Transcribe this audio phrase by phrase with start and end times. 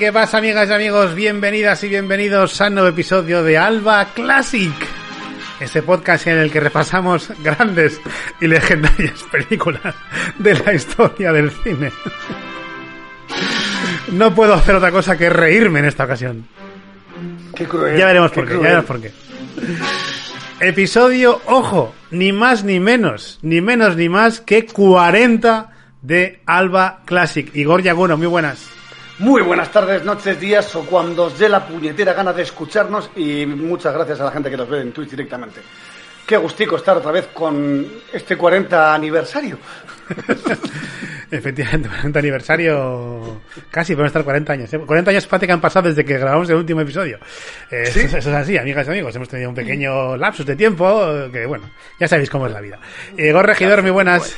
[0.00, 1.14] ¿Y qué pasa, amigas y amigos?
[1.14, 4.72] Bienvenidas y bienvenidos a un nuevo episodio de Alba Classic.
[5.60, 8.00] Este podcast en el que repasamos grandes
[8.40, 9.94] y legendarias películas
[10.38, 11.92] de la historia del cine.
[14.12, 16.46] No puedo hacer otra cosa que reírme en esta ocasión.
[17.54, 17.98] Qué cruel.
[17.98, 18.62] Ya veremos qué por qué, ya cruel.
[18.62, 19.12] veremos por qué.
[20.66, 25.70] Episodio, ojo, ni más ni menos, ni menos ni más que 40
[26.00, 27.54] de Alba Classic.
[27.54, 28.79] Igor Yaguno, muy buenas.
[29.20, 33.44] Muy buenas tardes, noches, días o cuando os dé la puñetera gana de escucharnos y
[33.44, 35.60] muchas gracias a la gente que nos ve en Twitch directamente.
[36.26, 39.58] Qué gustico estar otra vez con este 40 aniversario.
[41.30, 43.42] Efectivamente, 40 aniversario.
[43.70, 44.72] Casi podemos estar 40 años.
[44.72, 44.78] ¿eh?
[44.78, 47.18] 40 años que han pasado desde que grabamos el último episodio.
[47.70, 49.14] Eh, eso, eso es así, amigas y amigos.
[49.14, 52.62] Hemos tenido un pequeño lapsus de tiempo eh, que, bueno, ya sabéis cómo es la
[52.62, 52.78] vida.
[53.18, 54.34] Igor Regidor, muy buenas.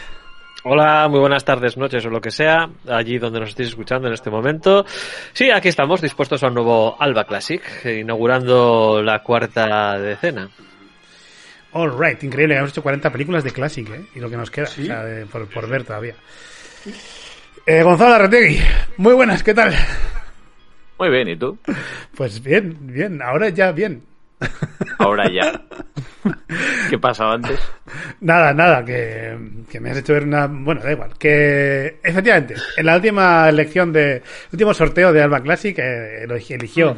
[0.65, 4.15] Hola, muy buenas tardes, noches o lo que sea, allí donde nos estéis escuchando en
[4.15, 4.85] este momento.
[5.33, 10.49] Sí, aquí estamos, dispuestos a un nuevo Alba Classic, inaugurando la cuarta decena.
[11.73, 12.57] All right, increíble.
[12.57, 14.05] Hemos hecho 40 películas de Classic, ¿eh?
[14.15, 14.83] Y lo que nos queda, Sí.
[14.83, 16.15] o sea, de- por, por ver todavía.
[17.67, 18.61] Eh, Gonzalo Arretegui,
[18.99, 19.75] muy buenas, ¿qué tal?
[20.99, 21.59] Muy bien, ¿y tú?
[22.15, 24.05] Pues bien, bien, ahora ya bien.
[24.99, 25.61] Ahora ya.
[26.89, 27.59] ¿Qué pasaba antes?
[28.21, 29.37] Nada, nada, que,
[29.71, 30.47] que me has hecho ver una...
[30.47, 31.11] Bueno, da igual.
[31.19, 34.23] Que efectivamente, en la última elección de...
[34.53, 36.97] Último sorteo de Alba Classic eh, lo eligió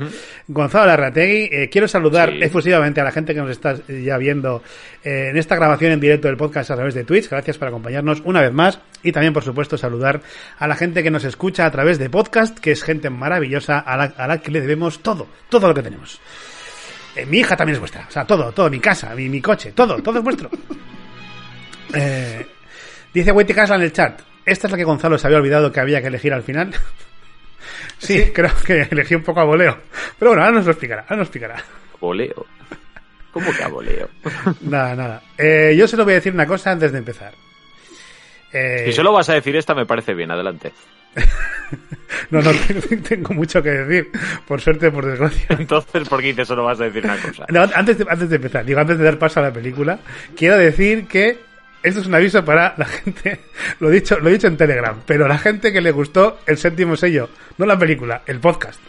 [0.49, 1.49] Gonzalo Larrategui.
[1.50, 2.38] Eh, quiero saludar Sí.
[2.43, 4.62] efusivamente a la gente que nos está ya viendo
[5.04, 7.31] eh, en esta grabación en directo del podcast a través de Twitch.
[7.31, 8.81] Gracias por acompañarnos una vez más.
[9.03, 10.21] Y también, por supuesto, saludar
[10.59, 13.97] a la gente que nos escucha a través de podcast, que es gente maravillosa a
[13.97, 16.21] la, a la que le debemos todo, todo lo que tenemos.
[17.17, 18.07] Eh, mi hija también es vuestra.
[18.09, 20.51] O sea, todo, todo, mi casa, mi, mi coche, todo, todo es vuestro.
[21.97, 22.45] Eh,
[23.13, 24.21] dice Wendy Casla en el chat.
[24.45, 26.75] Esta es la que Gonzalo se había olvidado que había que elegir al final.
[27.99, 29.79] sí, creo que elegí un poco a voleo.
[30.19, 31.63] Pero bueno, ahora nos lo explicará, ahora nos explicará.
[32.01, 32.47] Boleo.
[33.33, 34.09] ¿Cómo que a boleo?
[34.63, 35.23] Nada, nada.
[35.39, 37.33] Eh, yo solo voy a decir una cosa antes de empezar.
[38.53, 40.73] Eh, Si solo vas a decir esta, me parece bien, adelante.
[42.31, 42.51] No, no,
[43.09, 44.11] tengo mucho que decir.
[44.47, 45.47] Por suerte, por desgracia.
[45.51, 47.45] Entonces, ¿por qué dices solo vas a decir una cosa?
[47.49, 49.99] No, antes, de, antes de empezar, digo, antes de dar paso a la película,
[50.37, 51.39] quiero decir que
[51.83, 53.41] esto es un aviso para la gente,
[53.81, 56.57] lo he dicho, lo he dicho en Telegram, pero la gente que le gustó el
[56.57, 58.81] séptimo sello, no la película, el podcast.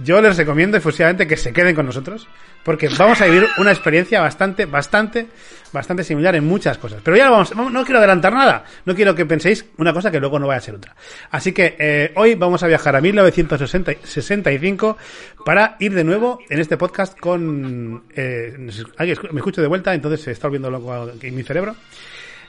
[0.00, 2.28] Yo les recomiendo efusivamente que se queden con nosotros,
[2.62, 5.26] porque vamos a vivir una experiencia bastante, bastante,
[5.72, 7.00] bastante similar en muchas cosas.
[7.02, 10.38] Pero ya vamos, no quiero adelantar nada, no quiero que penséis una cosa que luego
[10.38, 10.94] no vaya a ser otra.
[11.30, 14.96] Así que eh, hoy vamos a viajar a 1965
[15.44, 18.04] para ir de nuevo en este podcast con...
[18.14, 21.74] Eh, me escucho de vuelta, entonces se está volviendo loco en mi cerebro.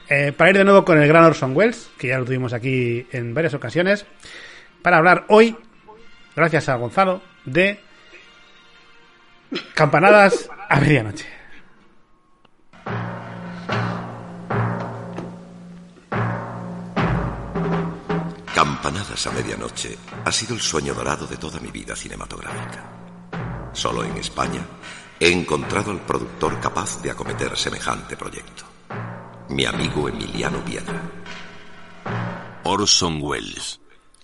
[0.08, 3.06] Eh, para ir de nuevo con el gran Orson Welles, que ya lo tuvimos aquí
[3.12, 4.06] en varias ocasiones,
[4.82, 5.56] para hablar hoy,
[6.34, 7.80] gracias a Gonzalo, de
[9.74, 11.26] campanadas a medianoche.
[18.54, 22.84] Campanadas a medianoche ha sido el sueño dorado de toda mi vida cinematográfica.
[23.72, 24.60] Solo en España
[25.18, 28.64] he encontrado al productor capaz de acometer semejante proyecto.
[29.48, 31.00] Mi amigo Emiliano Piedra.
[32.64, 33.79] Orson Welles,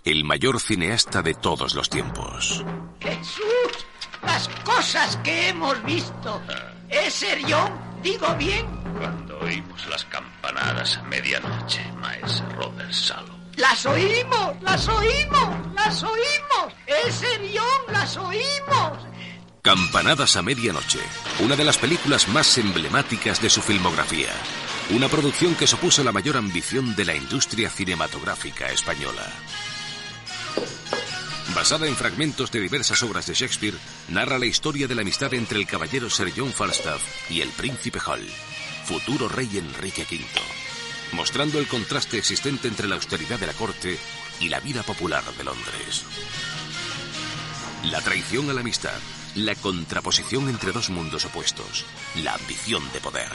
[0.06, 2.64] el mayor cineasta de todos los tiempos.
[3.00, 3.86] Jesús,
[4.24, 6.40] las cosas que hemos visto.
[6.88, 7.72] ¿Es serión?
[8.04, 8.64] ¿Digo bien?
[8.98, 13.34] Cuando oímos las campanadas a medianoche, maestro Robert Salo.
[13.56, 14.54] ¡Las oímos!
[14.62, 15.74] ¡Las oímos!
[15.74, 16.72] ¡Las oímos!
[16.86, 17.66] ¿Es serión?
[17.90, 18.98] ¡Las oímos!
[19.60, 21.00] Campanadas a medianoche,
[21.40, 24.30] una de las películas más emblemáticas de su filmografía.
[24.90, 29.24] Una producción que supuso la mayor ambición de la industria cinematográfica española.
[31.56, 35.58] Basada en fragmentos de diversas obras de Shakespeare, narra la historia de la amistad entre
[35.58, 37.00] el caballero Sir John Falstaff
[37.30, 38.28] y el príncipe Hall,
[38.84, 40.22] futuro rey Enrique V,
[41.12, 43.98] mostrando el contraste existente entre la austeridad de la corte
[44.38, 46.04] y la vida popular de Londres.
[47.84, 49.00] La traición a la amistad,
[49.34, 51.86] la contraposición entre dos mundos opuestos,
[52.16, 53.32] la ambición de poder.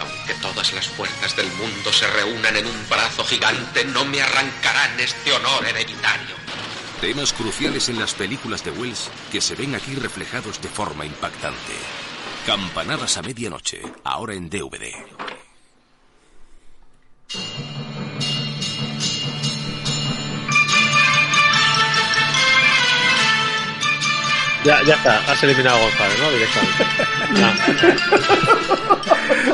[0.00, 5.00] Aunque todas las fuerzas del mundo se reúnan en un brazo gigante, no me arrancarán
[5.00, 6.36] este honor hereditario.
[7.02, 11.72] Temas cruciales en las películas de Wells que se ven aquí reflejados de forma impactante.
[12.46, 15.41] Campanadas a medianoche, ahora en DVD.
[24.64, 26.30] Ya, ya está, has eliminado a Gonzalo, ¿no?
[26.30, 26.84] Directamente.
[27.44, 27.54] Ah,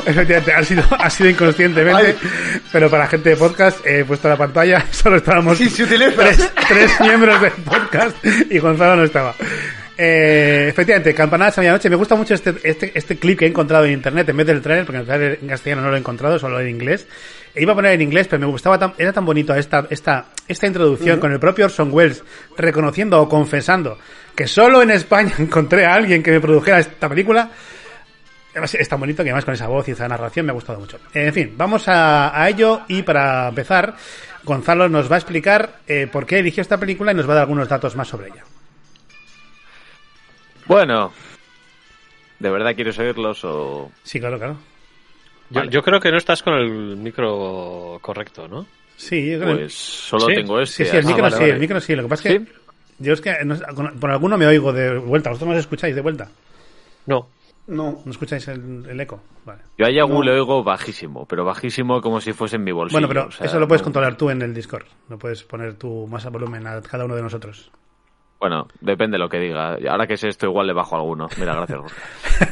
[0.05, 2.15] Efectivamente, ha sido, ha sido inconscientemente.
[2.71, 6.11] pero para gente de podcast he puesto la pantalla, solo estábamos Sí, se utiliza.
[6.15, 8.15] tres, tres miembros del podcast
[8.49, 9.35] y Gonzalo no estaba.
[9.97, 11.89] Eh, efectivamente, Campanadas a medianoche.
[11.89, 14.61] Me gusta mucho este, este, este clip que he encontrado en internet en vez del
[14.61, 17.05] trailer, porque el trailer en castellano no lo he encontrado, solo en inglés.
[17.53, 20.27] E iba a poner en inglés, pero me gustaba tan, era tan bonito esta, esta,
[20.47, 22.23] esta introducción con el propio Orson Welles
[22.57, 23.97] reconociendo o confesando
[24.39, 27.51] que solo en España encontré a alguien que me produjera esta película.
[28.51, 30.79] Además, Es tan bonito que además con esa voz y esa narración me ha gustado
[30.79, 30.97] mucho.
[31.13, 33.95] En fin, vamos a, a ello y para empezar,
[34.45, 37.35] Gonzalo nos va a explicar eh, por qué eligió esta película y nos va a
[37.35, 38.45] dar algunos datos más sobre ella.
[40.67, 41.11] Bueno,
[42.39, 43.91] ¿de verdad quieres oírlos o...?
[44.03, 44.57] Sí, claro, claro.
[45.49, 45.69] Yo, Vale.
[45.71, 48.65] yo creo que no estás con el micro correcto, ¿no?
[48.95, 50.35] Sí, yo creo Pues solo ¿Sí?
[50.35, 50.85] tengo este.
[50.85, 51.49] Sí, sí, el micro sí, vale.
[51.51, 51.95] el micro sí.
[51.95, 52.51] Lo que pasa es que ¿Sí?
[52.99, 53.55] Yo es que no
[53.99, 55.29] por alguno me oigo de vuelta.
[55.29, 56.29] ¿Vosotros nos escucháis de vuelta?
[57.05, 57.27] No.
[57.67, 58.01] No.
[58.03, 59.21] ¿No escucháis el, el eco?
[59.45, 59.61] Vale.
[59.77, 60.23] Yo a Yagu No.
[60.23, 62.95] le oigo bajísimo, pero bajísimo como si fuese en mi bolsillo.
[62.99, 64.85] Bueno, pero o sea, eso lo puedes no- controlar tú en el Discord.
[65.09, 67.71] Lo puedes poner tú más a volumen a cada uno de nosotros.
[68.39, 69.77] Bueno, depende de lo que diga.
[69.89, 71.27] Ahora que sé esto, igual le bajo alguno.
[71.37, 71.79] Mira, gracias.
[71.79, 72.01] Jorge.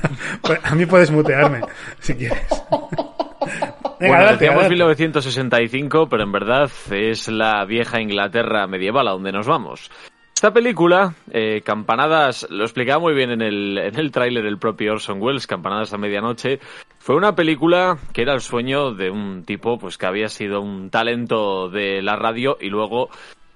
[0.41, 1.61] Pues a mí puedes mutearme,
[2.00, 2.45] si quieres.
[2.69, 4.69] Venga, bueno, adelante, decíamos adelante.
[4.69, 9.89] 1965, pero en verdad es la vieja Inglaterra medieval a donde nos vamos.
[10.38, 14.92] Esta película, eh, Campanadas, lo explicaba muy bien en el, en el tráiler el propio
[14.92, 16.60] Orson Welles, Campanadas a medianoche,
[17.00, 20.92] fue una película que era el sueño de un tipo pues que había sido un
[20.92, 23.10] talento de la radio y luego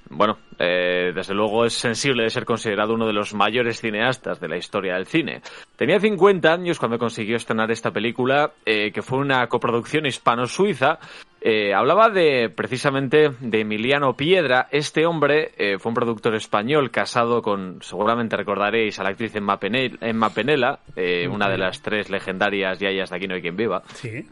[0.09, 4.49] bueno, eh, desde luego es sensible de ser considerado uno de los mayores cineastas de
[4.49, 5.41] la historia del cine.
[5.75, 10.97] Tenía 50 años cuando consiguió estrenar esta película, eh, que fue una coproducción hispano-suiza.
[11.43, 14.67] Eh, hablaba de, precisamente, de Emiliano Piedra.
[14.71, 19.59] Este hombre eh, fue un productor español casado con, seguramente recordaréis, a la actriz Emma,
[19.59, 23.55] Penel- Emma Penela, eh, una de las tres legendarias yayas de Aquí no hay quien
[23.57, 23.81] viva.
[23.95, 24.27] Sí.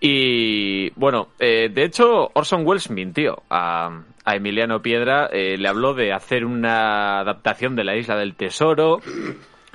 [0.00, 5.28] Y bueno, eh, de hecho, Orson Welles mintió a, a Emiliano Piedra.
[5.32, 9.00] le habló de hacer una adaptación de La Isla del Tesoro.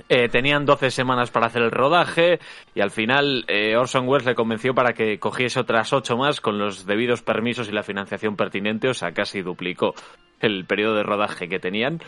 [0.10, 2.40] Eh, tenían 12 semanas para hacer el rodaje
[2.74, 6.58] y al final eh, Orson Welles le convenció para que cogiese otras 8 más con
[6.58, 9.94] los debidos permisos y la financiación pertinente, o sea, casi duplicó
[10.40, 12.00] el periodo de rodaje que tenían.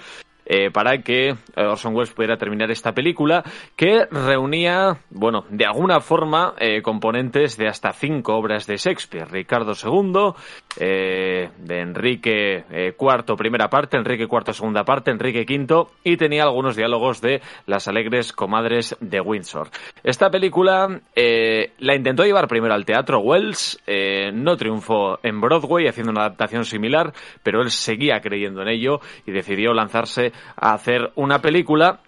[0.47, 3.43] eh, para que Orson Welles pudiera terminar esta película
[3.75, 6.53] que reunía, bueno, de alguna forma
[6.83, 9.27] componentes de hasta cinco obras de Shakespeare.
[9.27, 10.35] Ricardo II,
[10.79, 16.43] eh, de Enrique eh, IV primera parte, Enrique IV segunda parte, Enrique V y tenía
[16.43, 19.69] algunos diálogos de Las alegres comadres de Windsor.
[20.03, 25.87] Esta película eh, la intentó llevar primero al teatro Wells, eh, no triunfó en Broadway
[25.87, 31.11] haciendo una adaptación similar, pero él seguía creyendo en ello y decidió lanzarse a hacer
[31.15, 31.99] una película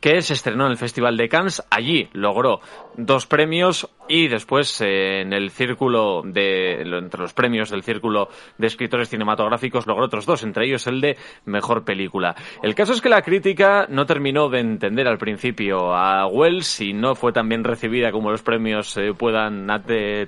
[0.00, 1.62] que se estrenó en el Festival de Cannes.
[1.70, 2.60] Allí logró
[2.96, 8.66] dos premios y después eh, en el círculo de entre los premios del círculo de
[8.66, 12.34] escritores cinematográficos logró otros dos, entre ellos el de mejor película.
[12.62, 16.92] El caso es que la crítica no terminó de entender al principio a Wells y
[16.92, 19.68] no fue tan bien recibida como los premios eh, puedan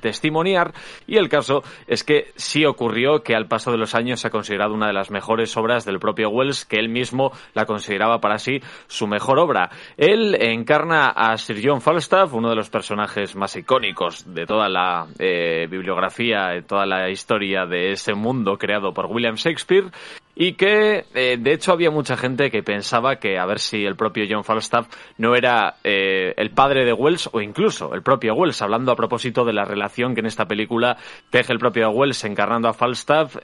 [0.00, 0.73] testimoniar
[1.07, 4.31] y el caso es que sí ocurrió que al paso de los años se ha
[4.31, 8.38] considerado una de las mejores obras del propio Wells que él mismo la consideraba para
[8.38, 9.50] sí su mejor obra.
[9.97, 15.07] Él encarna a Sir John Falstaff, uno de los personajes más icónicos de toda la
[15.19, 19.90] eh, bibliografía, de toda la historia de ese mundo creado por William Shakespeare.
[20.35, 23.97] Y que, eh, de hecho, había mucha gente que pensaba que a ver si el
[23.97, 24.87] propio John Falstaff
[25.19, 29.45] no era eh, el padre de Wells o incluso el propio Wells, hablando a propósito
[29.45, 30.97] de la relación que en esta película
[31.28, 33.37] teje el propio Wells encarnando a Falstaff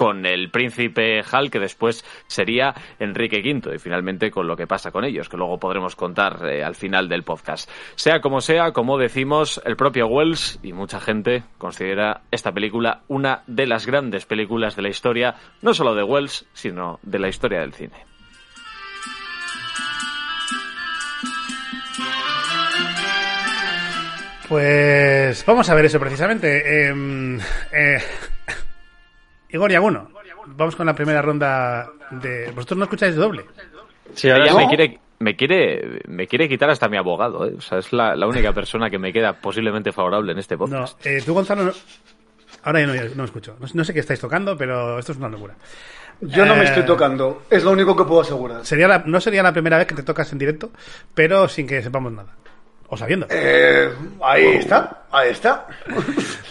[0.00, 4.90] con el príncipe Hal, que después sería Enrique V, y finalmente con lo que pasa
[4.90, 7.68] con ellos, que luego podremos contar eh, al final del podcast.
[7.96, 13.42] Sea como sea, como decimos, el propio Wells y mucha gente considera esta película una
[13.46, 17.60] de las grandes películas de la historia, no solo de Wells, sino de la historia
[17.60, 18.06] del cine.
[24.48, 26.88] Pues vamos a ver eso precisamente.
[26.88, 27.38] Eh,
[27.72, 27.98] eh,
[29.50, 29.70] Igor
[30.46, 32.50] vamos con la primera ronda de...
[32.52, 33.44] ¿Vosotros no escucháis doble?
[34.14, 37.54] Sí, ahora me quiere, me quiere, me quiere quitar hasta mi abogado, ¿eh?
[37.56, 40.60] o sea, es la, la única persona que me queda posiblemente favorable en este No,
[40.60, 41.06] podcast.
[41.06, 41.72] eh, tú Gonzalo, no-
[42.62, 43.56] ahora ya no, no escucho.
[43.60, 45.54] No, no sé qué estáis tocando, pero esto es una locura.
[46.22, 48.64] Yo no me Eh, estoy tocando, es lo único que puedo asegurar.
[48.66, 50.70] Sería la- no sería la primera vez que te tocas en directo,
[51.14, 52.36] pero sin que sepamos nada.
[52.92, 53.26] O sabiendo.
[53.30, 53.88] Eh,
[54.20, 55.66] ahí está, ahí está.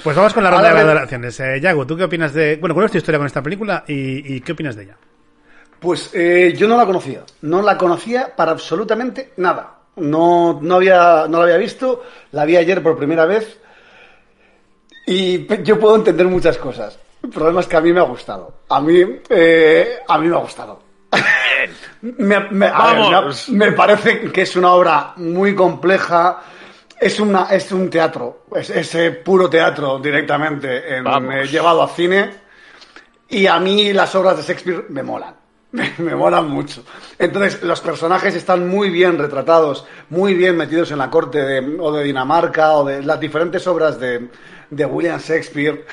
[0.03, 1.37] Pues vamos con la ronda de valoraciones.
[1.41, 2.55] Eh, Yago, ¿tú qué opinas de...
[2.55, 4.95] Bueno, ¿cuál es tu historia con esta película y, y qué opinas de ella?
[5.79, 9.75] Pues eh, yo no la conocía, no la conocía para absolutamente nada.
[9.95, 13.59] No, no, había, no la había visto, la vi ayer por primera vez.
[15.07, 16.97] Y yo puedo entender muchas cosas.
[17.23, 18.53] El problema es que a mí me ha gustado.
[18.69, 20.81] A mí, eh, a mí me ha gustado.
[22.01, 23.49] me, me- a ver, Vamos.
[23.49, 26.41] me- me parece que es una obra muy compleja.
[26.99, 31.87] Es, una, es un teatro, es, es, eh, puro teatro directamente en- eh, llevado a
[31.87, 32.29] cine.
[33.29, 35.33] Y a mí las obras de Shakespeare me molan.
[35.99, 36.83] Me molan mucho.
[37.17, 41.91] Entonces, los personajes están muy bien retratados, muy bien metidos en la corte de, o
[41.91, 44.29] de Dinamarca o de las diferentes obras de,
[44.69, 45.85] de William Shakespeare.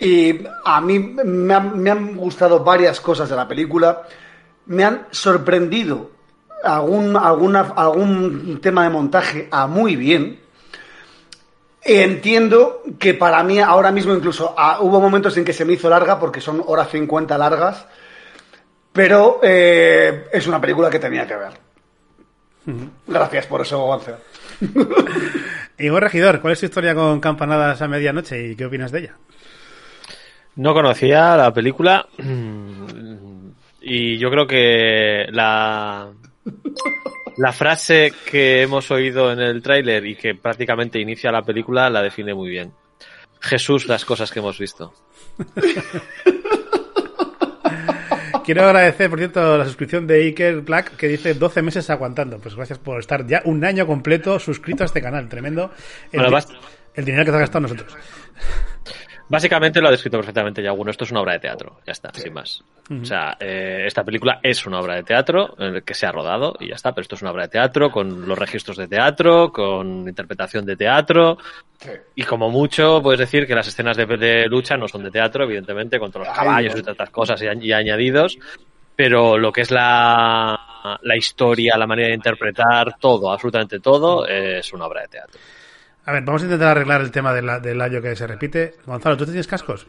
[0.00, 4.02] Y a mí me han, me han gustado varias cosas de la película.
[4.66, 6.10] Me han sorprendido
[6.62, 10.40] algún, alguna, algún tema de montaje a muy bien.
[11.82, 15.88] Entiendo que para mí ahora mismo incluso ah, hubo momentos en que se me hizo
[15.88, 17.86] larga porque son horas 50 largas,
[18.96, 21.52] pero eh, es una película que tenía que ver.
[23.06, 24.14] Gracias por eso, Gonce.
[25.78, 29.16] Igor Regidor, ¿cuál es tu historia con Campanadas a medianoche y qué opinas de ella?
[30.56, 32.08] No conocía la película
[33.82, 36.08] y yo creo que la,
[37.36, 42.00] la frase que hemos oído en el tráiler y que prácticamente inicia la película la
[42.00, 42.72] define muy bien.
[43.40, 44.94] Jesús, las cosas que hemos visto.
[48.46, 52.38] Quiero agradecer, por cierto, la suscripción de Iker Black que dice 12 meses aguantando.
[52.38, 55.28] Pues gracias por estar ya un año completo suscrito a este canal.
[55.28, 55.72] Tremendo.
[56.12, 56.38] El, Bueno,
[56.94, 57.96] el dinero que te ha gastado nosotros.
[59.28, 60.90] Básicamente lo ha descrito perfectamente ya uno.
[60.90, 62.62] Esto es una obra de teatro, ya está, sin más.
[63.02, 66.12] O sea, eh, esta película es una obra de teatro en el que se ha
[66.12, 68.86] rodado y ya está, pero esto es una obra de teatro con los registros de
[68.86, 71.38] teatro, con interpretación de teatro
[72.14, 75.42] y como mucho puedes decir que las escenas de, de lucha no son de teatro,
[75.44, 78.38] evidentemente, con todos los caballos y todas estas cosas y, añ- y añadidos,
[78.94, 84.72] pero lo que es la, la historia, la manera de interpretar, todo, absolutamente todo, es
[84.72, 85.40] una obra de teatro.
[86.06, 88.74] A ver, vamos a intentar arreglar el tema del, del año que se repite.
[88.86, 89.86] Gonzalo, ¿tú tienes cascos?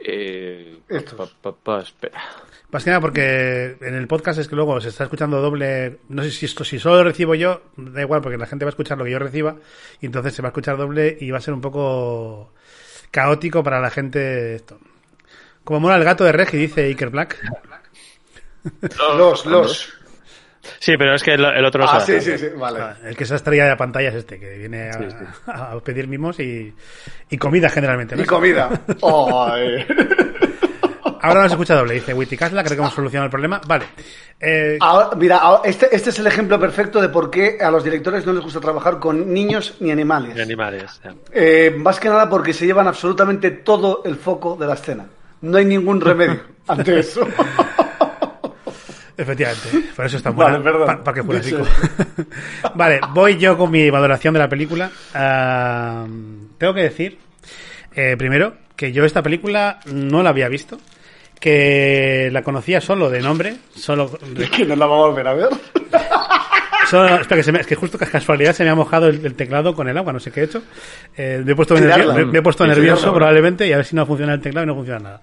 [0.00, 1.14] Eh, Estos.
[1.14, 2.20] pa- pa- pa- espera.
[2.70, 6.00] Más que nada porque en el podcast es que luego se está escuchando doble.
[6.08, 8.70] No sé si esto, si solo lo recibo yo, da igual, porque la gente va
[8.70, 9.56] a escuchar lo que yo reciba,
[10.00, 12.52] y entonces se va a escuchar doble y va a ser un poco
[13.12, 14.78] caótico para la gente esto.
[15.62, 17.38] Como mola el gato de Regi, dice Iker Black.
[19.16, 19.94] Los, los.
[20.78, 22.80] Sí, pero es que el, el otro Ah, se sí, sí, sí, vale.
[22.80, 26.38] Ah, El que se estrella de pantalla es este, que viene a, a pedir mimos
[26.40, 26.74] y,
[27.30, 28.16] y comida generalmente.
[28.16, 28.22] ¿no?
[28.22, 28.68] Y comida.
[29.02, 29.86] Ay.
[31.20, 33.58] Ahora no se escucha doble, dice Witikasla, creo que hemos solucionado el problema.
[33.66, 33.86] Vale.
[34.38, 37.82] Eh, Ahora, mira, ahora- este, este es el ejemplo perfecto de por qué a los
[37.82, 40.34] directores no les gusta trabajar con niños ni animales.
[40.34, 41.00] De animales.
[41.02, 41.14] ya.
[41.32, 45.06] Eh, más que nada porque se llevan absolutamente todo el foco de la escena.
[45.40, 47.26] No hay ningún remedio ante eso.
[49.16, 50.64] Efectivamente, por eso está Vale, buena.
[50.64, 50.86] perdón.
[50.86, 51.62] pa- Parque Jurásico.
[52.74, 54.90] Vale, voy yo con mi valoración de la película.
[55.14, 56.04] Ah,
[56.58, 57.18] tengo que decir,
[57.94, 60.78] eh, primero, que yo esta película no la había visto.
[61.40, 63.56] Que la conocía solo de nombre.
[63.74, 64.18] Solo.
[64.56, 65.48] que no la va a volver a ver.
[66.90, 69.24] solo- espera, que, se me- es que justo que casualidad se me ha mojado el,
[69.24, 70.62] el teclado con el agua, no sé qué he hecho.
[71.16, 72.14] Eh, me he puesto, Tirarla.
[72.14, 74.64] nervio- me- me he puesto nervioso probablemente y a ver si no funciona el teclado
[74.64, 75.20] y no funciona nada.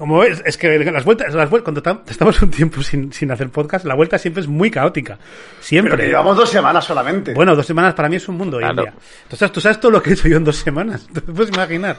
[0.00, 3.30] Como ves, es que las vueltas, las vueltas cuando tam- estamos un tiempo sin, sin
[3.30, 5.18] hacer podcast, la vuelta siempre es muy caótica.
[5.60, 5.94] Siempre.
[5.94, 7.34] Pero llevamos dos semanas solamente.
[7.34, 8.82] Bueno, dos semanas para mí es un mundo hoy en Claro.
[8.92, 8.94] día.
[9.24, 11.06] Entonces, tú sabes todo lo que he hecho yo en dos semanas.
[11.12, 11.98] Te puedes imaginar.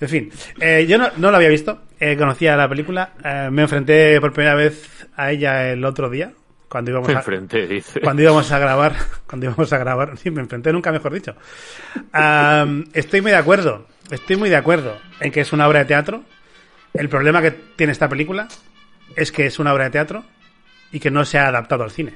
[0.00, 1.82] En fin, eh, yo no, no la había visto.
[1.98, 3.14] Eh, conocía la película.
[3.24, 6.30] Eh, me enfrenté por primera vez a ella el otro día.
[6.68, 8.00] Cuando íbamos Me a, enfrenté, dice.
[8.00, 8.94] cuando íbamos a grabar,
[9.26, 11.34] cuando íbamos a grabar, sí, me enfrenté nunca mejor dicho.
[12.12, 15.84] Am, estoy muy de acuerdo, estoy muy de acuerdo en que es una obra de
[15.86, 16.22] teatro.
[16.94, 18.48] El problema que tiene esta película
[19.16, 20.24] es que es una obra de teatro
[20.92, 22.14] y que no se ha adaptado al cine.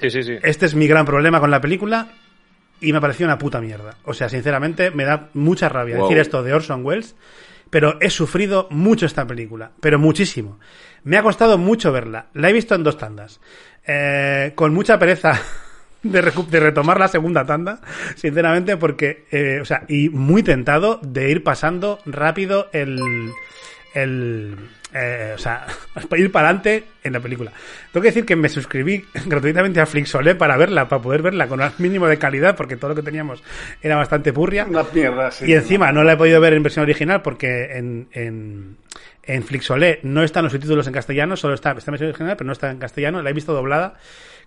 [0.00, 0.36] Sí, sí, sí.
[0.42, 2.08] Este es mi gran problema con la película
[2.80, 3.96] y me pareció una puta mierda.
[4.04, 6.08] O sea, sinceramente, me da mucha rabia Wow.
[6.08, 7.14] decir esto de Orson Welles,
[7.70, 10.58] pero he sufrido mucho esta película, pero muchísimo.
[11.04, 12.26] Me ha costado mucho verla.
[12.34, 13.40] La he visto en dos tandas.
[13.86, 15.40] Eh, con mucha pereza
[16.02, 17.80] de, de retomar la segunda tanda,
[18.16, 23.00] sinceramente, porque, eh, o sea, y muy tentado de ir pasando rápido el,
[23.94, 24.56] el
[24.94, 25.66] eh, o sea,
[26.08, 27.52] para ir para adelante en la película.
[27.92, 31.60] Tengo que decir que me suscribí gratuitamente a Flixolé para verla, para poder verla con
[31.60, 33.42] un mínimo de calidad, porque todo lo que teníamos
[33.80, 34.66] era bastante purria.
[34.68, 35.46] Una mierda, sí.
[35.48, 38.76] Y encima no la he podido ver en versión original porque en, en,
[39.22, 42.46] en Flixolé no están los subtítulos en castellano, solo está, está en versión original, pero
[42.46, 43.22] no está en castellano.
[43.22, 43.94] La he visto doblada,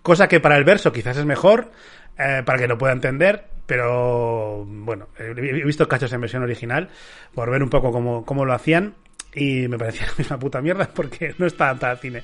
[0.03, 1.71] cosa que para el verso quizás es mejor,
[2.19, 5.33] eh, para que lo pueda entender, pero bueno, he
[5.65, 6.89] visto cachos en versión original
[7.33, 8.93] por ver un poco cómo, cómo lo hacían.
[9.35, 12.23] Y me parecía una puta mierda porque no está para cine.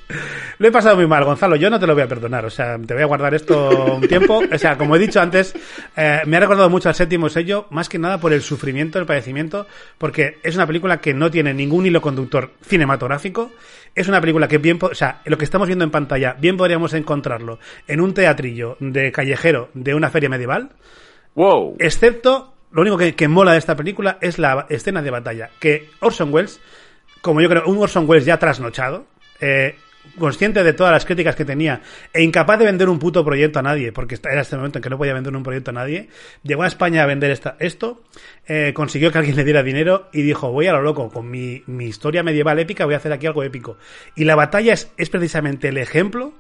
[0.58, 1.56] Lo he pasado muy mal, Gonzalo.
[1.56, 2.46] Yo no te lo voy a perdonar.
[2.46, 4.42] O sea, te voy a guardar esto un tiempo.
[4.52, 5.54] O sea, como he dicho antes,
[5.96, 9.06] eh, me ha recordado mucho al séptimo sello, más que nada por el sufrimiento, el
[9.06, 13.52] padecimiento, porque es una película que no tiene ningún hilo conductor cinematográfico.
[13.94, 16.94] Es una película que bien, o sea, lo que estamos viendo en pantalla, bien podríamos
[16.94, 20.70] encontrarlo en un teatrillo de callejero de una feria medieval.
[21.36, 21.76] Wow.
[21.80, 25.50] Excepto, lo único que, que mola de esta película es la escena de batalla.
[25.60, 26.62] Que Orson Welles
[27.22, 29.06] como yo creo, un Orson Welles ya trasnochado,
[29.40, 29.76] eh,
[30.18, 31.82] consciente de todas las críticas que tenía
[32.14, 34.90] e incapaz de vender un puto proyecto a nadie, porque era este momento en que
[34.90, 36.10] no podía vender un proyecto a nadie,
[36.44, 38.04] llegó a España a vender esta, esto,
[38.48, 41.64] eh, consiguió que alguien le diera dinero y dijo, voy a lo loco, con mi,
[41.68, 43.78] mi historia medieval épica voy a hacer aquí algo épico.
[44.16, 46.34] Y la batalla es, es precisamente el ejemplo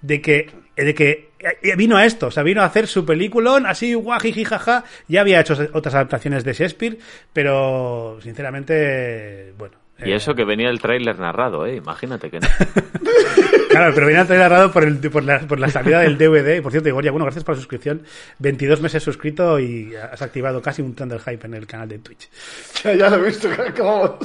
[0.00, 3.66] de que, de que eh, vino a esto, o sea, vino a hacer su peliculón
[3.66, 4.84] así, guajiji, jaja.
[5.08, 6.98] Ya había hecho otras adaptaciones de Shakespeare,
[7.32, 11.76] pero sinceramente, bueno, y eso que venía el tráiler narrado, ¿eh?
[11.76, 12.48] Imagínate que no.
[13.70, 16.56] claro, pero venía el tráiler narrado por, el, por, la, por la salida del DVD.
[16.56, 18.02] Y por cierto, Igoria, bueno, gracias por la suscripción.
[18.38, 22.28] 22 meses suscrito y has activado casi un Thunder Hype en el canal de Twitch.
[22.84, 24.18] ya, lo he visto, ¿cómo?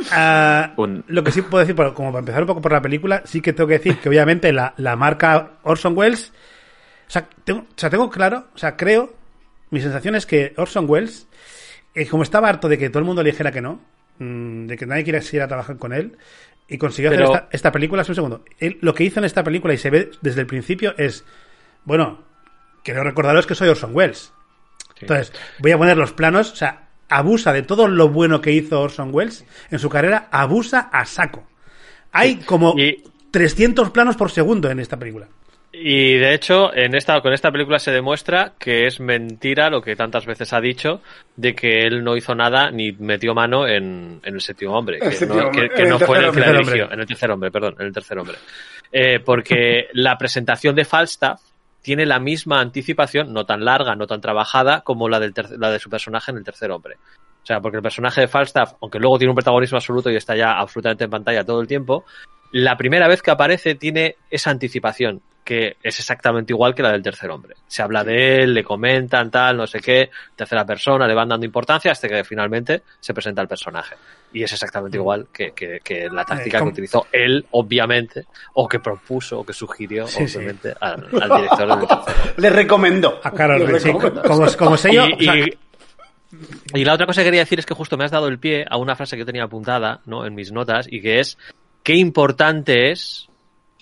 [0.00, 3.42] Uh, Lo que sí puedo decir, como para empezar un poco por la película, sí
[3.42, 6.32] que tengo que decir que obviamente la, la marca Orson Welles,
[7.06, 9.12] o sea, tengo, o sea, tengo claro, o sea, creo,
[9.70, 11.28] mi sensación es que Orson Welles,
[11.94, 13.80] eh, como estaba harto de que todo el mundo le dijera que no,
[14.20, 16.18] Mm, de que nadie quiere ir a trabajar con él
[16.68, 18.04] y consiguió hacer esta, esta, película.
[18.06, 18.44] Un segundo.
[18.58, 21.24] Él, lo que hizo en esta película y se ve desde el principio es,
[21.86, 22.22] bueno,
[22.84, 24.30] quiero recordaros que soy Orson Welles.
[25.00, 28.78] Entonces, voy a poner los planos, o sea, abusa de todo lo bueno que hizo
[28.78, 31.48] Orson Welles en su carrera, abusa a saco.
[32.12, 32.74] Hay como
[33.30, 35.28] 300 planos por segundo en esta película.
[35.72, 39.94] Y de hecho, en esta, con esta película se demuestra que es mentira lo que
[39.94, 41.00] tantas veces ha dicho
[41.36, 44.98] de que él no hizo nada ni metió mano en, el séptimo hombre.
[44.98, 45.26] que,
[45.86, 46.92] no, fue el que la dirigió.
[46.92, 48.36] En el tercer hombre, perdón, en el tercer hombre.
[48.90, 51.40] Eh, porque la presentación de Falstaff
[51.82, 55.78] tiene la misma anticipación, no tan larga, no tan trabajada, como la, del la de
[55.78, 56.96] su personaje en el tercer hombre.
[57.42, 60.36] O sea, porque el personaje de Falstaff, aunque luego tiene un protagonismo absoluto y está
[60.36, 62.04] ya absolutamente en pantalla todo el tiempo,
[62.52, 67.02] la primera vez que aparece tiene esa anticipación que es exactamente igual que la del
[67.02, 67.56] tercer hombre.
[67.66, 71.44] Se habla de él, le comentan, tal, no sé qué, tercera persona, le van dando
[71.44, 73.96] importancia hasta que finalmente se presenta el personaje.
[74.32, 75.00] Y es exactamente mm.
[75.00, 79.52] igual que, que, la táctica eh, que utilizó él, obviamente, o que propuso, o que
[79.52, 83.20] sugirió, obviamente, Al, director del tercer Le recomendó.
[83.24, 83.80] A Carol,
[84.22, 85.06] como, como sello.
[85.18, 85.58] Y,
[86.74, 88.64] y, la otra cosa que quería decir es que justo me has dado el pie
[88.70, 90.24] a una frase que yo tenía apuntada ¿no?
[90.24, 91.36] en mis notas y que es
[91.90, 93.28] qué importante es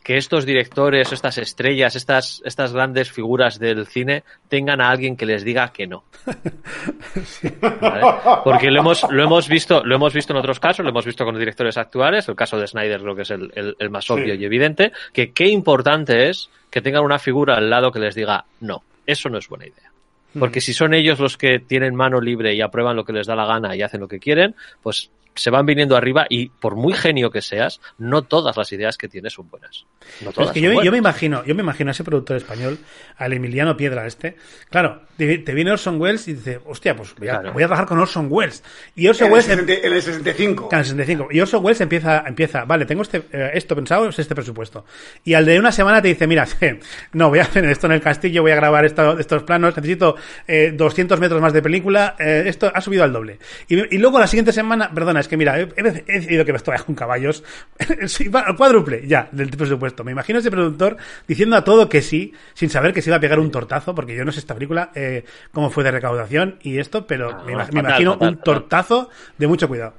[0.03, 5.27] que estos directores, estas estrellas, estas, estas grandes figuras del cine tengan a alguien que
[5.27, 6.05] les diga que no.
[8.45, 11.27] Porque lo hemos, lo hemos visto, lo hemos visto en otros casos, lo hemos visto
[11.27, 14.33] con los directores actuales, el caso de Snyder lo que es el, el, más obvio
[14.33, 18.47] y evidente, que qué importante es que tengan una figura al lado que les diga
[18.61, 19.93] no, eso no es buena idea.
[20.39, 23.37] Porque si son ellos los que tienen mano libre y aprueban lo que les da
[23.37, 26.93] la gana y hacen lo que quieren, pues se van viniendo arriba y por muy
[26.93, 29.87] genio que seas, no todas las ideas que tienes son buenas.
[30.21, 32.79] No todas es que yo, yo, me imagino, yo me imagino a ese productor español,
[33.17, 34.37] al Emiliano Piedra este,
[34.71, 38.63] claro, te, viene Orson Welles y dice, hostia, pues voy a, trabajar con Orson Welles.
[38.95, 39.49] Y Orson en Welles...
[39.49, 40.69] El, en el 65.
[40.71, 41.29] En el 65.
[41.33, 44.85] Y Orson Welles empieza, empieza vale, tengo este, eh, esto pensado, es este presupuesto.
[45.25, 46.47] Y al de una semana te dice, mira,
[47.13, 51.19] no, voy a hacer esto en el castillo, voy a grabar estos planos, necesito 200
[51.19, 53.39] eh, metros más de película, eh, esto ha subido al doble.
[53.67, 56.77] Y, y luego la siguiente semana, perdona, es que mira, he, decidido que me estoy
[56.79, 57.45] con caballos.
[58.57, 60.05] cuádruple, ya, del presupuesto.
[60.05, 63.21] Me imagino ese productor diciendo a todo que sí, sin saber que se iba a
[63.21, 66.79] pegar un tortazo, porque yo no sé esta película eh, cómo fue de recaudación y
[66.79, 69.95] esto, pero ah, me, imagino un tortazo de mucho cuidado.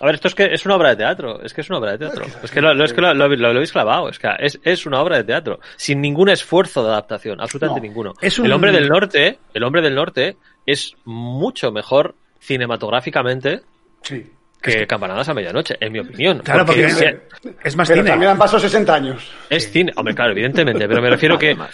[0.00, 1.92] A ver, esto es que es una obra de teatro, es que es una obra
[1.92, 2.24] de teatro.
[2.42, 5.24] Es que lo, es que lo, habéis clavado, es que es, es, una obra de
[5.24, 8.14] teatro, sin ningún esfuerzo de adaptación, absolutamente ninguno.
[8.20, 13.60] El hombre del norte, el hombre del norte es mucho mejor cinematográficamente
[14.02, 16.38] sí que Campanadas a medianoche, en mi opinión.
[16.38, 18.10] Claro, porque, es, más pero cine.
[18.10, 19.30] También han pasado 60 años.
[19.50, 21.56] Es cine, hombre, claro, evidentemente, pero me refiero que.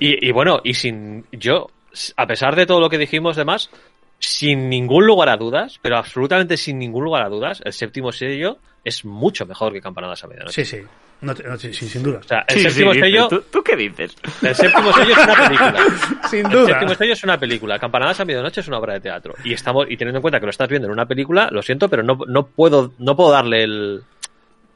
[0.00, 1.24] Y, y, bueno, y sin.
[1.32, 1.70] Yo,
[2.16, 3.70] a pesar de todo lo que dijimos, demás,
[4.18, 8.58] sin ningún lugar a dudas, pero absolutamente sin ningún lugar a dudas, el séptimo sello
[8.84, 10.64] es mucho mejor que Campanadas a medianoche.
[10.64, 10.86] Sí, sí.
[11.22, 12.18] No, sí, sin duda.
[12.18, 13.28] O sea, el séptimo sello.
[13.28, 14.16] ¿tú, qué dices?
[14.42, 15.86] El séptimo sello es una película.
[16.30, 16.60] sin duda.
[16.62, 17.78] El séptimo sello es una película.
[17.78, 19.34] Campanadas a medianoche es una obra de teatro.
[19.44, 21.88] Y estamos y teniendo en cuenta que lo estás viendo en una película, lo siento,
[21.88, 24.02] pero no, no puedo no puedo darle el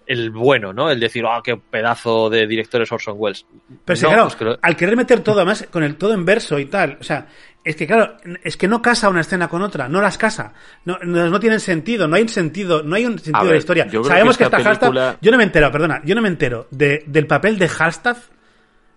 [0.07, 0.91] el bueno, ¿no?
[0.91, 3.45] El decir, ah, qué pedazo de directores Orson Welles.
[3.85, 5.97] Pero es que, No, claro, pues que lo- al querer meter todo, además, con el
[5.97, 7.27] todo en verso y tal, o sea,
[7.65, 10.53] es que claro, es que no casa una escena con otra, no las casa,
[10.85, 13.59] no, no, no tienen sentido, no hay un sentido, no hay un sentido de la
[13.59, 13.85] historia.
[14.05, 17.03] Sabemos que que, esta película- yo no me entero, perdona, yo no me entero de,
[17.07, 18.29] del papel de Falstaff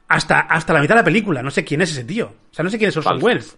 [0.07, 2.63] hasta, hasta la mitad de la película, no sé quién es ese tío, o sea,
[2.63, 3.21] no sé quién es Orson.
[3.23, 3.57] Welles.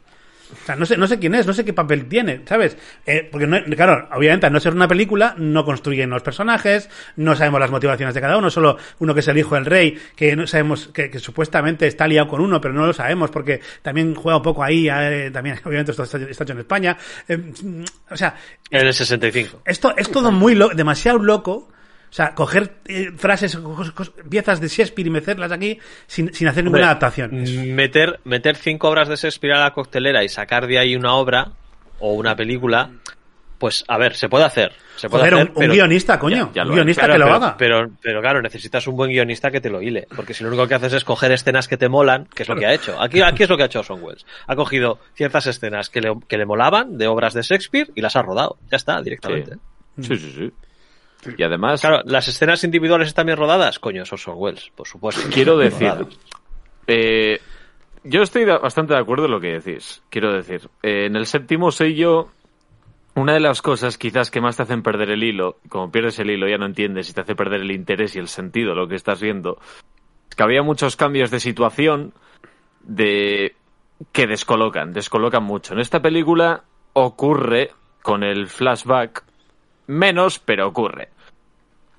[0.52, 2.78] O sea, no sé, no sé quién es, no sé qué papel tiene, ¿sabes?
[3.06, 7.36] Eh, porque, no, claro, obviamente, al no ser una película, no construyen los personajes, no
[7.36, 10.36] sabemos las motivaciones de cada uno, solo uno que es el hijo del rey, que
[10.36, 14.14] no sabemos, que, que supuestamente está liado con uno, pero no lo sabemos, porque también
[14.16, 16.98] juega un poco ahí, eh, también, obviamente, esto está, está hecho en España.
[17.28, 17.54] Eh,
[18.10, 18.36] o sea,
[18.70, 19.62] En el 65.
[19.66, 21.70] esto es todo muy lo- demasiado loco.
[22.12, 26.50] O sea, coger eh, frases, cos- cos- piezas de Shakespeare y meterlas aquí sin, sin
[26.50, 27.74] hacer ninguna Hombre, adaptación.
[27.74, 31.54] Meter, meter cinco obras de Shakespeare a la coctelera y sacar de ahí una obra
[32.00, 32.89] o una película,
[33.58, 34.74] pues a ver, se puede hacer.
[34.97, 36.47] Se puede Joder, hacer, un, un pero- guionista, coño.
[36.47, 37.58] Ya- ya lo un guionista Claro, que lo pero, haga.
[37.58, 40.06] Pero, pero claro, necesitas un buen guionista que te lo hile.
[40.13, 42.58] Porque si lo único que haces es coger escenas que te molan, que es lo
[42.58, 43.02] que ha hecho.
[43.02, 44.26] Aquí, aquí es lo que ha hecho Orson Welles.
[44.47, 48.17] Ha cogido ciertas escenas que le, que le molaban de obras de Shakespeare y las
[48.17, 48.58] ha rodado.
[48.69, 49.56] Ya está, directamente.
[50.02, 50.52] Sí, sí, sí.
[51.38, 53.80] Y además, Claro, las escenas individuales están bien rodadas.
[53.80, 55.22] Coño, es Orson Welles, por supuesto.
[55.32, 56.08] quiero decir,
[56.88, 57.40] eh,
[58.04, 60.02] yo estoy bastante de acuerdo en lo que decís.
[60.10, 62.30] Quiero decir, eh, en el séptimo sello,
[63.16, 66.32] una de las cosas quizás que más te hacen perder el hilo, como pierdes el
[66.32, 68.88] hilo ya no entiendes y te hace perder el interés y el sentido de lo
[68.88, 69.60] que estás viendo,
[70.30, 72.14] es que había muchos cambios de situación
[72.82, 73.56] de
[74.12, 75.74] que descolocan, descolocan mucho.
[75.74, 79.24] En esta película ocurre con el flashback
[79.88, 81.10] menos, pero ocurre.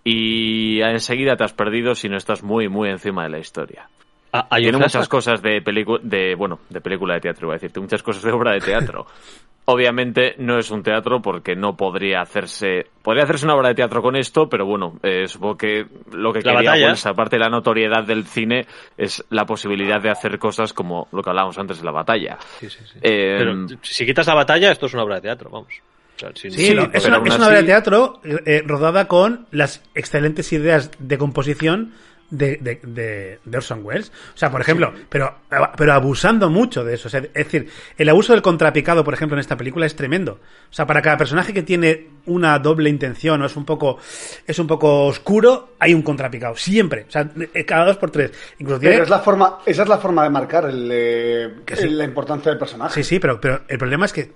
[0.05, 3.89] Y enseguida te has perdido si no estás muy, muy encima de la historia.
[4.33, 7.57] Ah, hay Tiene muchas cosas de película, de, bueno, de película de teatro, iba a
[7.57, 9.07] decirte, muchas cosas de obra de teatro.
[9.65, 14.03] Obviamente no es un teatro porque no podría hacerse, podría hacerse una obra de teatro
[14.03, 16.89] con esto, pero bueno, eh, supongo que lo que La quería, batalla.
[16.89, 18.67] pues, aparte de la notoriedad del cine,
[18.97, 22.39] es la posibilidad de hacer cosas como lo que hablábamos antes de la batalla.
[22.59, 22.99] Sí, sí, sí.
[23.03, 25.81] Eh, Pero si quitas la batalla, esto es una obra de teatro, vamos.
[26.23, 29.47] O sea, sin- Sí, no, es, una, es una obra de teatro eh, rodada con
[29.51, 31.93] las excelentes ideas de composición
[32.31, 34.11] de, de, de- de Orson Welles.
[34.35, 35.35] O sea, por ejemplo, pero,
[35.77, 37.09] pero abusando mucho de eso.
[37.09, 40.41] O sea, es decir, el abuso del contrapicado, por ejemplo, en esta película es tremendo.
[40.71, 43.99] O sea, para cada personaje que tiene una doble intención o es un poco,
[44.47, 46.57] es un poco oscuro, hay un contrapicado.
[46.57, 47.05] Siempre.
[47.07, 48.31] O sea, eh, cada dos por tres.
[48.59, 51.77] Incluso tiene- Pero es la forma, esa es la forma de marcar el, eh, Que
[51.77, 51.85] sí.
[51.85, 52.95] el- la importancia del personaje.
[52.95, 54.33] Sí, sí, pero, pero el problema es que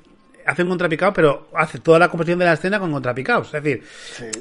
[0.46, 3.52] hace un contrapicado, pero hace toda la composición de la escena con contrapicados.
[3.52, 3.82] Es decir,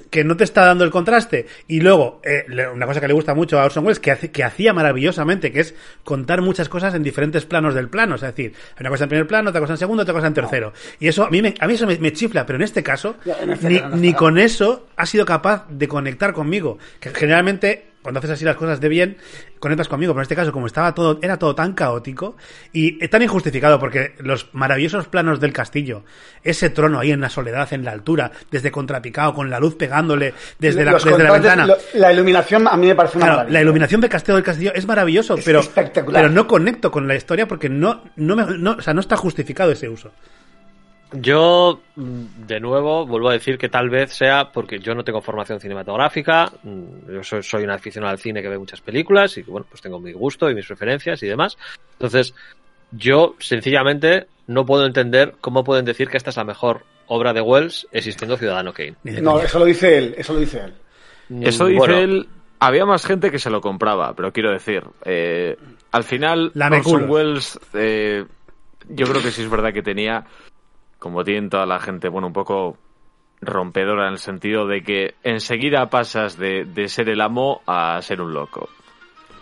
[0.10, 1.48] que no te está dando el contraste.
[1.68, 4.44] Y luego, eh, una cosa que le gusta mucho a Orson Welles, que, hace, que
[4.44, 8.16] hacía maravillosamente, que es contar muchas cosas en diferentes planos del plano.
[8.16, 10.74] Es decir, una cosa en primer plano, otra cosa en segundo, otra cosa en tercero.
[11.00, 13.16] Y eso, a mí, me, a mí eso me, me chifla, pero en este caso,
[13.26, 16.78] este ni, ni con eso ha sido capaz de conectar conmigo.
[17.00, 19.18] Que generalmente, cuando haces así las cosas de bien,
[19.60, 20.14] conectas conmigo.
[20.14, 22.38] Pero en este caso, como estaba todo, era todo tan caótico
[22.72, 26.04] y tan injustificado, porque los maravillosos planos del castillo,
[26.44, 30.36] ese trono ahí en la soledad, en la altura, desde contrapicado, con la luz pegándole
[30.60, 31.66] desde la, desde ventana.
[31.66, 33.54] lo- la iluminación a mí me parece una Claro, maravilla.
[33.58, 36.22] la iluminación del castillo del castillo es maravilloso, Es pero, espectacular.
[36.22, 39.18] pero no conecto con la historia porque no, no, me- no, o sea, no está
[39.18, 40.12] justificado ese uso.
[41.22, 45.22] Yo, mm, de nuevo, vuelvo a decir que tal vez sea porque yo no tengo
[45.22, 49.44] formación cinematográfica, mm, yo soy, soy un aficionado al cine que ve muchas películas y
[49.44, 51.58] que, bueno, pues tengo mi gusto y mis preferencias y demás.
[51.94, 52.34] Entonces,
[52.92, 57.42] yo sencillamente no puedo entender cómo pueden decir que esta es la mejor obra de
[57.42, 58.96] Wells existiendo Ciudadano Kane.
[59.04, 60.74] No, eso lo dice él, eso lo dice él.
[61.42, 62.30] Eso Mm, dice bueno, él.
[62.60, 65.58] Había más gente que se lo compraba, pero quiero decir, eh,
[65.92, 66.94] al final, Lameculos.
[66.94, 68.26] Orson Welles, eh,
[68.90, 70.26] yo creo que sí es verdad que tenía,
[71.06, 72.80] como tiene toda la gente, bueno, un poco
[73.40, 78.22] rompedora en el sentido de que enseguida pasas de, de ser el amo a ser
[78.22, 78.70] un loco.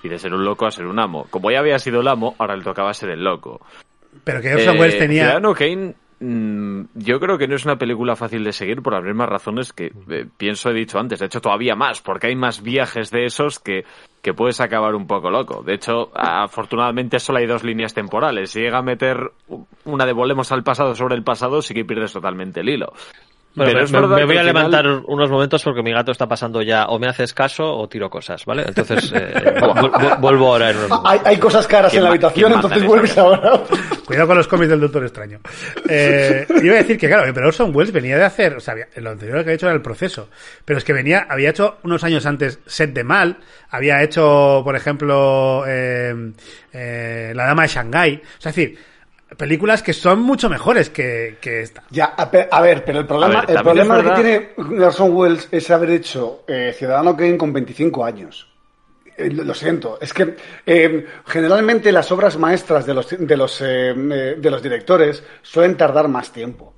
[0.04, 1.26] Y de ser un loco a ser un amo.
[1.30, 3.62] Como ya había sido el amo, ahora le tocaba ser el loco.
[4.26, 5.22] Pero que Orson Eh, Welles tenía.
[5.22, 5.96] Ciudadano Kane,
[6.94, 9.92] yo creo que no es una película fácil de seguir por las mismas razones que
[10.10, 11.20] eh, pienso he dicho antes.
[11.20, 13.84] De hecho, todavía más, porque hay más viajes de esos que,
[14.22, 15.64] que puedes acabar un poco loco.
[15.64, 18.52] De hecho, afortunadamente solo hay dos líneas temporales.
[18.52, 19.32] Si llega a meter
[19.86, 22.94] una de volvemos al pasado sobre el pasado, sí que pierdes totalmente el hilo.
[23.56, 26.86] Bueno, Pero me, voy a final- levantar unos momentos porque mi gato está pasando ya
[26.88, 28.64] o me haces caso o tiro cosas, ¿vale?
[28.66, 29.32] Entonces, eh,
[29.62, 31.12] vu- vu- vuelvo ahora en unos momentos.
[31.12, 33.62] Hay, hay cosas caras ¿Quién en la habitación, entonces en vuelves ahora.
[34.06, 35.40] Cuidado con los cómics del Doctor Extraño.
[35.90, 38.88] Eh, iba a decir que, claro, pero Orson Welles venía de hacer, o sea, había-
[38.98, 40.30] lo anterior que había hecho era el proceso,
[40.66, 43.38] pero es que venía, había hecho unos años antes Set de Mal,
[43.70, 46.32] había hecho, por ejemplo, eh,
[46.74, 48.78] eh, La Dama de Shanghái, o sea, es decir,
[49.38, 51.84] películas que son mucho mejores que, que esta.
[51.90, 54.22] Ya, a, a ver, pero el problema, ver, el problema es que
[54.56, 58.48] tiene Orson Welles es haber hecho eh, Ciudadano Kane con 25 años.
[59.18, 63.92] Eh, lo siento, es que eh, generalmente las obras maestras de los, de, los, eh,
[63.92, 66.74] eh, de los directores suelen tardar más tiempo.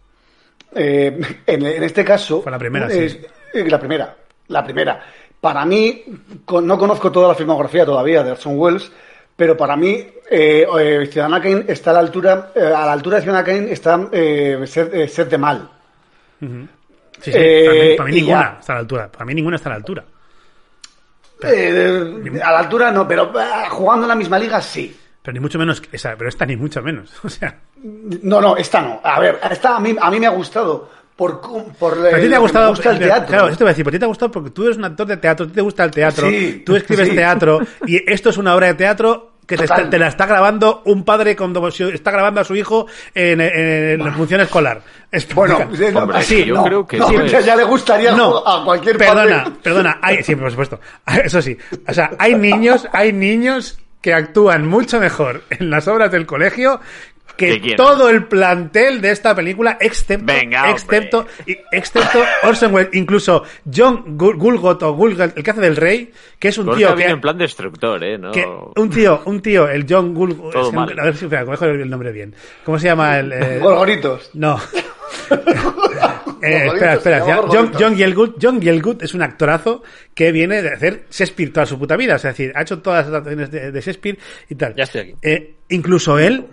[0.75, 1.17] Eh,
[1.47, 2.41] en, en este caso...
[2.41, 3.21] Fue la primera, sí.
[3.53, 4.15] La primera,
[4.49, 5.05] la primera.
[5.39, 6.03] Para mí,
[6.43, 8.91] con- no conozco toda la filmografía todavía de Orson Welles,
[9.37, 13.71] pero para mí, Ciudadana Kane está a la altura, a la altura de Ciudadana Kane
[13.71, 15.69] está eh, Set, eh, Set de Mal.
[16.39, 16.47] Sí,
[17.21, 18.59] sí, Eh, para mí, para mí y ninguna ya.
[18.59, 19.11] está a la altura.
[19.11, 20.03] Para mí ninguna está a la altura.
[21.47, 24.95] Eh, a la altura no, pero ah, jugando en la misma liga sí.
[25.21, 27.11] Pero ni mucho menos esa, pero esta ni mucho menos.
[27.23, 27.57] O sea,
[28.23, 28.99] No, no, esta no.
[29.03, 31.39] A ver, esta a mí, a mí me ha gustado por,
[31.79, 33.27] por pero a ti eh, te ha gustado gusta el teatro.
[33.27, 35.07] Claro, esto te voy a decir, porque te ha gustado porque tú eres un actor
[35.07, 37.15] de teatro, a ti te gusta el teatro, Sí, tú escribes sí.
[37.15, 40.81] teatro y esto es una obra de teatro que te, está- te la está grabando
[40.85, 44.81] un padre cuando está grabando a su hijo en, en la función escolar.
[45.11, 48.11] Es- Bueno, explica- no, Hombre, así, yo no, creo que no, no ya, le gustaría
[48.13, 49.55] no, a cualquier perdona, padre.
[49.63, 50.79] perdona, hay, sí, por supuesto,
[51.23, 56.11] eso sí, o sea, hay niños, hay niños que actúan mucho mejor en las obras
[56.11, 56.79] del colegio
[57.35, 61.25] que todo el plantel de esta película, excepto, Venga, excepto,
[61.71, 63.43] excepto Orson Welles, incluso
[63.73, 67.05] John Gul- Gulgot o Gulgot, el que hace del rey, que es un tío que,
[67.05, 68.17] en plan destructor, ¿eh?
[68.17, 68.31] No...
[68.31, 68.45] que-
[68.75, 72.11] un tío, un tío, el John Gulgot, es a ver si espera, cojo el nombre
[72.11, 73.31] bien, ¿cómo se llama el?
[73.33, 74.31] eh, Gorgoritos.
[74.33, 74.59] no.
[76.41, 77.21] Eh, espera, espera.
[77.21, 77.71] John.
[77.77, 79.81] John Gielgud, John Gielgud es un actorazo
[80.13, 82.15] que viene de hacer Shakespeare toda su puta vida.
[82.15, 84.17] Es decir, ha hecho todas las adaptaciones de, de Shakespeare
[84.49, 84.75] y tal.
[84.75, 85.15] Ya estoy aquí.
[85.23, 86.45] Eh, incluso él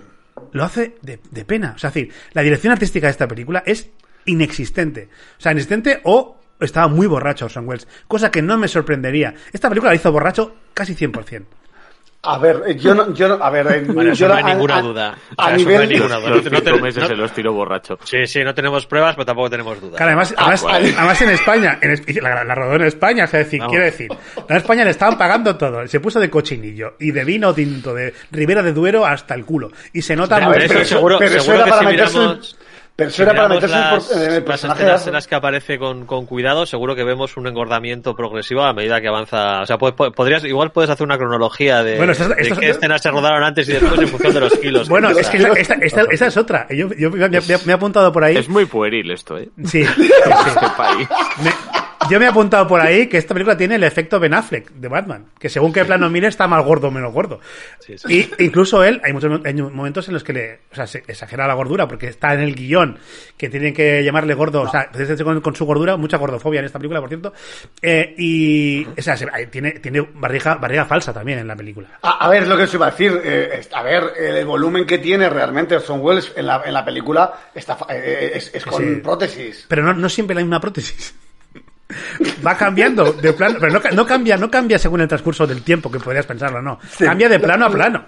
[0.52, 1.72] lo hace de, de pena.
[1.76, 3.90] O sea, decir, la dirección artística de esta película es
[4.24, 5.08] inexistente.
[5.38, 7.88] O sea, inexistente o estaba muy borracho Orson Welles.
[8.06, 9.34] Cosa que no me sorprendería.
[9.52, 11.44] Esta película la hizo borracho casi 100%.
[12.24, 15.18] A ver, eh, yo no, yo no, a ver, Bueno, yo no hay ninguna duda.
[15.36, 16.30] A nivel, ninguna duda.
[16.30, 17.98] Los No los tiró borracho.
[18.04, 19.96] Sí, sí, no tenemos pruebas, pero tampoco tenemos dudas.
[19.96, 20.64] Claro, además, Ah, además,
[20.98, 24.08] además en España, en, la, la rodó en España, o sea, decir, quiero decir,
[24.48, 28.14] en España le estaban pagando todo, se puso de cochinillo y de vino tinto, de
[28.30, 29.72] Ribera de Duero hasta el culo.
[29.92, 32.56] Y se nota pero, seguro- pero eso seguro que para si miramos-
[32.94, 35.34] pero eso Si era para meterse las, en el las escenas de- en las que
[35.34, 39.62] aparece con, con cuidado, seguro que vemos un engordamiento progresivo a medida que avanza.
[39.62, 43.00] O sea, po- po- podrías, igual puedes hacer una cronología de, Bueno, de qué escenas
[43.02, 44.88] se rodaron antes y después en función de los kilos.
[44.88, 46.66] Bueno, es que esta, esta- esta- esa es otra.
[46.70, 48.36] Yo, yo me, me- me he apuntado por ahí.
[48.36, 49.48] Es muy pueril esto, ¿eh?
[49.64, 50.10] Sí, sí, sí.
[50.46, 51.08] Este país.
[51.42, 54.70] Me- yo me he apuntado por ahí que esta película tiene el efecto Ben Affleck
[54.72, 57.40] de Batman, que según qué plano mire está más gordo o menos gordo.
[57.80, 58.30] Sí, sí.
[58.38, 61.46] Y incluso él, hay muchos hay momentos en los que le, o sea, se exagera
[61.46, 62.98] la gordura porque está en el guion
[63.36, 66.66] que tienen que llamarle gordo, o sea, precisamente con, con su gordura, mucha gordofobia en
[66.66, 67.32] esta película, por cierto.
[67.80, 71.88] Eh, y, o sea, se- tiene, tiene barriga, barriga falsa también en la película.
[72.02, 73.20] A, a ver, es lo que os iba a decir.
[73.24, 77.32] eh, a ver, el volumen que tiene realmente Orson Welles en la, en la película
[77.54, 79.00] está, fa- eh, es, es con Sí.
[79.02, 79.66] prótesis.
[79.68, 81.14] Pero no, no siempre la misma prótesis.
[82.46, 85.62] Va cambiando de plano, pero no, ca- no cambia, no cambia según el transcurso del
[85.62, 86.78] tiempo que podrías pensarlo, no.
[86.96, 87.04] Sí.
[87.04, 88.04] Cambia de plano a plano.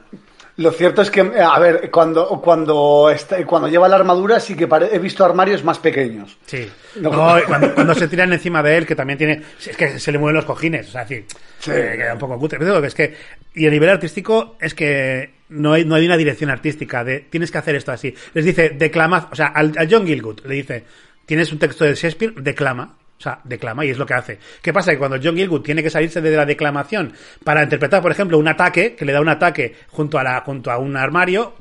[0.56, 4.68] Lo cierto es que, a ver, cuando, cuando, está- cuando lleva la armadura sí que
[4.92, 6.36] he visto armarios más pequeños.
[6.46, 6.70] Sí.
[7.00, 7.10] No.
[7.10, 9.42] No, y cuando, cuando se tiran encima de él, que también tiene.
[9.66, 11.14] Es que se le mueven los cojines, o sea, Sí.
[11.14, 12.60] eh, queda un poco cutre.
[12.60, 13.16] Pero es que.
[13.54, 17.50] Y a nivel artístico, es que no hay, no hay una dirección artística de tienes
[17.50, 18.14] que hacer esto así.
[18.32, 19.28] Les dice, declama.
[19.32, 20.84] O sea, al, a John Gilgood le dice,
[21.26, 22.94] tienes un texto de Shakespeare, declama.
[23.18, 24.38] O sea, declama y es lo que hace.
[24.60, 24.90] ¿Qué pasa?
[24.92, 27.12] Que cuando John Gilgood tiene que salirse de la declamación
[27.44, 30.70] para interpretar, por ejemplo, un ataque, que le da un ataque junto a, la, junto
[30.70, 31.54] a un armario,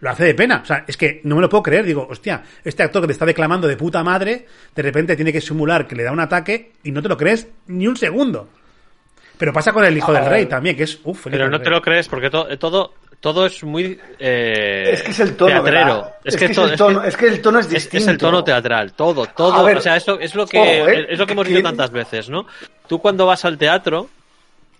[0.00, 0.60] lo hace de pena.
[0.62, 1.84] O sea, es que no me lo puedo creer.
[1.84, 5.40] Digo, hostia, este actor que te está declamando de puta madre, de repente tiene que
[5.40, 8.48] simular que le da un ataque y no te lo crees ni un segundo.
[9.36, 10.98] Pero pasa con el hijo del rey también, que es.
[11.04, 15.10] Uf, Pero no te lo crees porque to- todo, todo es muy eh, Es que
[15.10, 16.12] es el tono, teatrero.
[16.24, 17.96] Es, Es que, que es el tono- es que el tono es es- distinto.
[18.04, 19.64] Es el tono teatral, todo, todo.
[19.64, 21.06] Ver, o sea, esto es lo que ojo, ¿eh?
[21.10, 22.46] es lo que hemos visto tantas veces, ¿no?
[22.86, 24.08] Tú cuando vas al teatro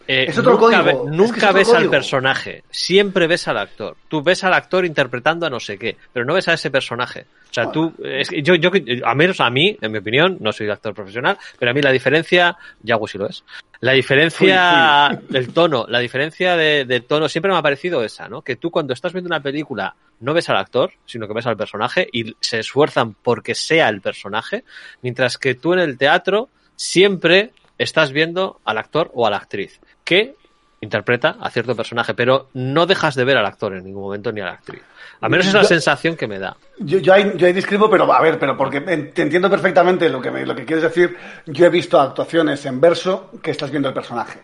[0.09, 3.27] eh, Es otro nunca, código, ve- es que nunca es otro ves al personaje, siempre
[3.27, 3.97] ves al actor.
[4.09, 7.27] Tú ves al actor interpretando a no sé qué, pero no ves a ese personaje.
[7.51, 8.71] O sea, tú, es yo, yo,
[9.05, 11.92] a menos a mí, en mi opinión, no soy actor profesional, pero a mí la
[11.92, 13.42] diferencia, Yago sí lo es.
[13.81, 18.42] La diferencia del tono, la diferencia de, de tono siempre me ha parecido esa, ¿no?
[18.42, 21.57] Que tú cuando estás viendo una película no ves al actor, sino que ves al
[21.57, 24.64] personaje y se esfuerzan porque sea el personaje,
[25.03, 29.80] mientras que tú en el teatro siempre estás viendo al actor o a la actriz
[30.04, 30.34] que
[30.80, 34.40] interpreta a cierto personaje, pero no dejas de ver al actor en ningún momento ni
[34.40, 34.80] a la actriz.
[35.20, 36.56] Al menos es la Yo- sensación que me da.
[36.78, 40.20] Yo, yo, ahí, yo ahí discrepo, pero a ver, pero porque te entiendo perfectamente lo
[40.20, 41.16] que, me- lo que quieres decir.
[41.46, 44.38] Yo he visto actuaciones en verso que estás viendo el personaje.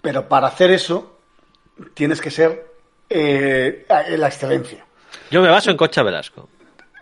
[0.00, 1.18] Pero para hacer eso,
[1.94, 2.64] tienes que ser
[3.10, 3.84] eh,
[4.16, 4.84] la excelencia.
[5.32, 6.48] Yo me baso en Concha Velasco.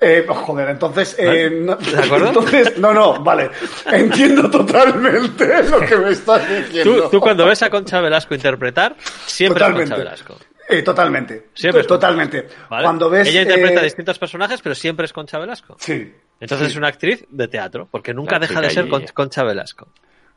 [0.01, 2.29] Eh, joder, entonces, eh, no, ¿De acuerdo?
[2.29, 3.51] entonces, no, no, vale,
[3.93, 7.03] entiendo totalmente lo que me estás diciendo.
[7.05, 10.37] Tú, tú cuando ves a Concha Velasco interpretar, siempre es Concha Velasco.
[10.69, 12.49] Eh, totalmente, Siempre es Concha totalmente.
[12.71, 12.85] ¿vale?
[12.85, 15.77] Cuando ves, Ella interpreta eh, distintos personajes, pero siempre es Concha Velasco.
[15.79, 19.05] sí, Entonces es una actriz de teatro, porque nunca La deja de ser Con-.
[19.13, 19.89] Concha Velasco.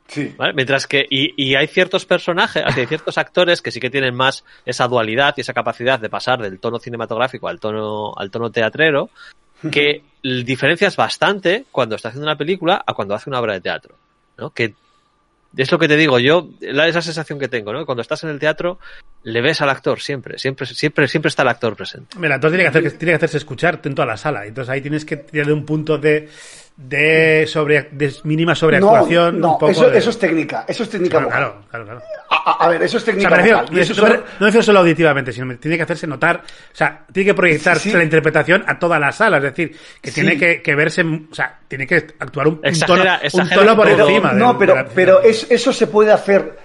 [0.08, 0.52] sí, ¿vale?
[0.52, 4.44] Mientras que, y, y hay ciertos personajes, hay ciertos actores que sí que tienen más
[4.66, 9.08] esa dualidad y esa capacidad de pasar del tono cinematográfico al tono, al tono teatrero,
[9.70, 13.94] que diferencias bastante cuando está haciendo una película a cuando hace una obra de teatro,
[14.38, 14.50] ¿no?
[14.50, 14.74] Que
[15.56, 17.86] es lo que te digo, yo, la, esa sensación que tengo, ¿no?
[17.86, 18.78] Cuando estás en el teatro,
[19.22, 22.18] le ves al actor siempre, siempre, siempre, siempre está el actor presente.
[22.18, 24.46] Mira, entonces tiene que, hacer, tiene que hacerse escuchar en toda la sala.
[24.46, 26.28] Entonces ahí tienes que tirar de un punto de,
[26.76, 29.40] de, sobre, de mínima sobreactuación.
[29.40, 32.00] no, un poco eso, de- eso es técnica, eso es técnica Claro, claro, claro.
[32.00, 32.02] claro.
[32.46, 33.76] A, ver, eso es O sea, técnica refiero, vocal.
[33.76, 37.06] y eso no, no refiero solo auditivamente, sino me tiene que hacerse notar, o sea,
[37.12, 37.96] tiene que proyectarse Sí, sí.
[37.96, 40.16] la interpretación a toda la sala, es decir, que Sí.
[40.20, 43.76] tiene que, que verse, o sea, tiene que actuar un, un Exagera- tono, un tono
[43.76, 44.08] por todo.
[44.08, 44.32] encima.
[44.32, 46.58] No, de- pero, de la- pero es- eso se puede hacer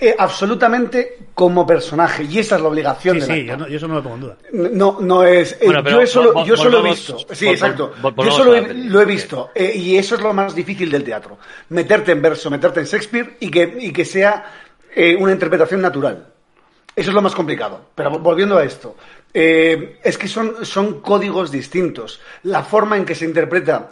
[0.00, 3.76] eh, absolutamente como personaje y esa es la obligación Sí, del sí, yo, no, yo
[3.76, 4.36] eso no lo pongo en duda.
[4.52, 5.52] No, no es.
[5.54, 7.18] eh, Bueno, yo eso, lo- vol- yo solo he visto.
[7.32, 7.92] Sí, vol- exacto.
[8.02, 9.50] vol- Yo solo la he- lo he visto.
[9.54, 11.38] eh, y eso es lo más difícil del teatro.
[11.70, 14.44] Meterte en verso, meterte en Shakespeare y que, y que sea
[14.94, 16.28] eh, una interpretación natural.
[16.94, 17.86] Eso es lo más complicado.
[17.94, 18.96] Pero vol- volviendo a esto.
[19.36, 22.20] eh, es que son, son códigos distintos.
[22.44, 23.90] La forma en que se interpreta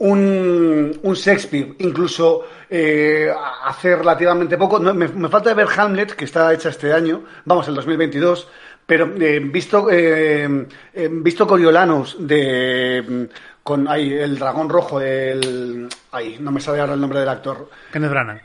[0.00, 3.30] un, un Shakespeare, incluso eh,
[3.64, 7.68] hace relativamente poco, no, me, me falta ver Hamlet, que está hecha este año, vamos,
[7.68, 8.48] el 2022,
[8.86, 13.28] pero eh, visto, eh, eh, visto Coriolanus de,
[13.62, 15.86] con ay, el dragón rojo, el...
[16.12, 17.68] Ay, no me sale ahora el nombre del actor.
[17.92, 18.42] Kenneth Branagh.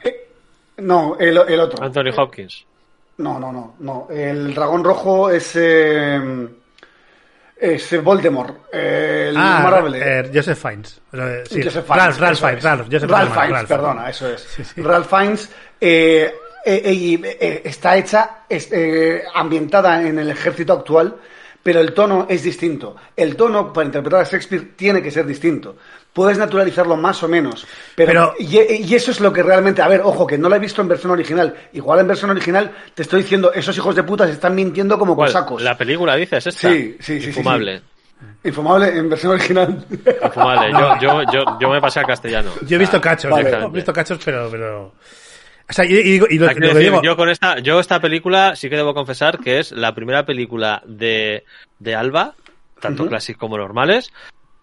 [0.78, 1.84] No, el, el otro.
[1.84, 2.66] Anthony Hopkins.
[3.18, 4.08] No, no, no, no.
[4.12, 5.58] El dragón rojo es...
[7.58, 11.02] es Voldemort, el Ah, eh, Joseph Fiennes.
[11.14, 12.64] Eh, sí, Joseph Fiennes, Ralph Fiennes.
[12.64, 13.68] Ralph, Joseph Ralph Fiennes, Ralph.
[13.70, 14.42] perdona, eso es.
[14.42, 14.82] Sí, sí.
[14.82, 16.34] Ralph Fiennes eh,
[16.66, 18.70] eh, está hecha, es,
[19.34, 21.16] ambientada en el ejército actual,
[21.66, 22.96] pero el tono es distinto.
[23.16, 25.76] El tono para interpretar a Shakespeare tiene que ser distinto.
[26.14, 29.88] Puedes naturalizarlo más o menos, pero, Pero- y, y eso es lo que realmente, a
[29.88, 31.56] ver, ojo, que no lo he visto en versión original.
[31.74, 35.16] Igual en versión original te estoy diciendo, esos hijos de puta se están mintiendo como
[35.16, 35.30] ¿Cuál?
[35.30, 35.64] cosacos.
[35.64, 36.70] La película, dices, esta.
[36.70, 37.82] Sí, sí, sí, sí, Infumable.
[38.44, 39.86] Infumable en versión original.
[40.24, 40.72] Infumable.
[40.72, 42.52] Yo, yo, yo, yo me pasé al castellano.
[42.62, 43.50] Yo he visto cachos, vale.
[43.50, 44.94] he visto cachos, pero, pero...
[45.70, 47.02] O sea, y, y- y lo, Hay que lo que decir, digo...
[47.02, 50.82] yo con esta, yo esta película sí que debo confesar que es la primera película
[50.86, 51.44] de,
[51.80, 52.36] de Alba,
[52.80, 53.10] tanto Ujú.
[53.10, 54.12] clásicos como normales,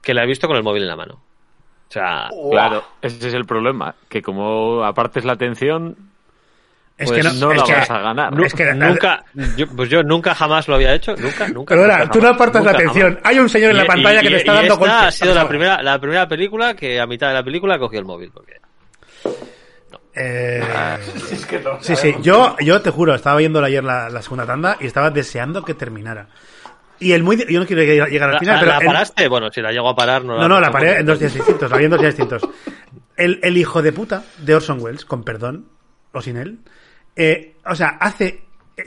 [0.01, 1.15] que la he visto con el móvil en la mano.
[1.89, 5.97] O sea, Claro, ese es el problema, que como apartes la atención,
[6.97, 8.41] es pues que no, no es la que- vas a ganar.
[8.45, 9.25] es que- nunca,
[9.57, 11.75] yo, pues yo nunca jamás lo había hecho, nunca, nunca.
[11.75, 13.09] Perdona, nunca tú no jamás, apartas la atención.
[13.17, 13.23] jamás.
[13.25, 15.07] Hay un señor en la pantalla y- que te y- está y dando esta golpes.
[15.09, 18.05] ha sido la primera, la primera película que a mitad de la película cogí el
[18.05, 18.31] móvil.
[18.33, 18.55] Porque...
[20.15, 20.63] Eh,
[21.33, 22.15] es que no, sí, sí.
[22.23, 25.75] Yo, yo te juro, estaba viendo ayer la, la segunda tanda y estaba deseando que
[25.75, 26.29] terminara.
[26.99, 27.37] Y el muy...
[27.51, 28.73] Yo no quiero llegar al ¿La, final, la- pero...
[28.73, 29.29] la el- paraste?
[29.29, 31.07] Bueno, si la llego a parar, no la No, no, la no, paré porque- en
[31.07, 32.49] dos días distintos, la vi en dos días distintos.
[33.17, 35.67] El, el hijo de puta de Orson Welles, con perdón,
[36.13, 36.59] o sin él,
[37.17, 38.43] eh, o sea, hace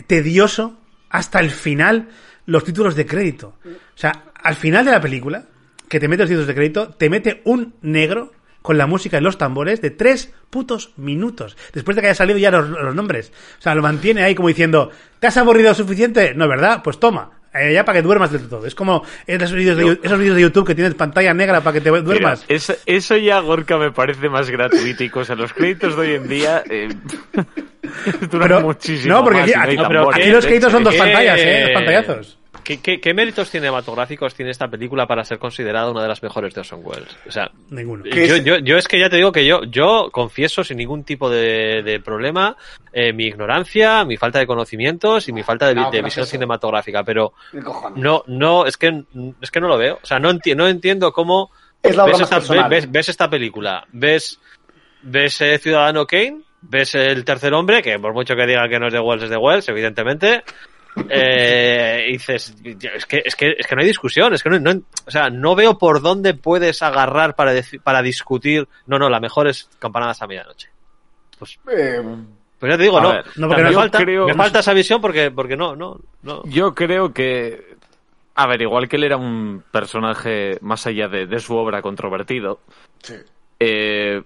[0.08, 0.78] tedioso
[1.10, 2.10] hasta el final
[2.46, 3.56] los títulos de crédito.
[3.66, 5.44] O sea, al final de la película,
[5.90, 8.32] que te mete los títulos de crédito, te mete un negro
[8.66, 11.56] con la música y los tambores de tres putos minutos.
[11.74, 13.32] Después de que haya salido ya los, los nombres.
[13.60, 16.34] O sea, lo mantiene ahí como diciendo, ¿te has aburrido suficiente?
[16.36, 16.82] No, ¿verdad?
[16.84, 17.32] Pues toma.
[17.54, 18.66] eh, ya para que duermas del todo.
[18.66, 21.82] Es como esos vídeos de, esos vídeos de YouTube que tienes pantalla negra para que
[21.82, 22.44] te duermas.
[22.50, 25.36] Mira, eso, eso ya, Gorka, me parece más gratuito y cosa.
[25.36, 26.90] Los créditos de hoy en día eh,
[28.32, 30.46] duran Pero- muchísimo no, porque más aquí- y hay aquí- No, pero tambores, aquí los
[30.46, 30.76] créditos hecho.
[30.78, 31.62] son dos ¿Qué- pantallas, ¿eh?
[31.64, 32.40] Dos pantallazos.
[32.66, 36.54] ¿Qué, qué, qué méritos cinematográficos tiene esta película para ser considerada una de las mejores
[36.54, 37.16] de Orson Welles?
[37.28, 38.04] O sea, Ninguno.
[38.04, 38.44] ¿Qué yo, es?
[38.44, 41.84] yo, yo es que ya te digo que yo, yo confieso sin ningún tipo de,
[41.84, 42.58] de problema
[42.92, 46.24] eh, mi ignorancia, mi falta de conocimientos y mi falta de, No, de pero visión
[46.24, 47.34] es cinematográfica, pero
[47.96, 49.04] no, no, es que,
[49.40, 50.00] es que no lo veo.
[50.02, 51.52] O sea, no, enti- no entiendo cómo
[51.84, 52.40] Es ves, esta,
[52.90, 54.40] ves esta película, ves,
[55.04, 58.88] ves eh, Ciudadano Kane, ves el tercer hombre, que por mucho que digan que no
[58.88, 60.44] es de Wells, es de Wells, evidentemente.
[61.10, 64.60] Eh, y dices, es que, es que, es que no hay discusión, es que no,
[64.60, 67.52] no- o sea, no veo por dónde puedes agarrar para,
[67.84, 70.70] para discutir, no, no, la mejor es Campanadas a medianoche.
[71.38, 72.02] Pues, Eh,
[72.60, 75.02] pues ya te digo, no, ver, no, porque me, falta, creo- me falta esa visión
[75.02, 76.44] porque, porque no, no, no.
[76.46, 77.76] Yo creo que.
[78.36, 82.60] A ver, igual que él era un personaje más allá de, de su obra controvertido,
[83.02, 83.16] sí.
[83.60, 84.22] eh,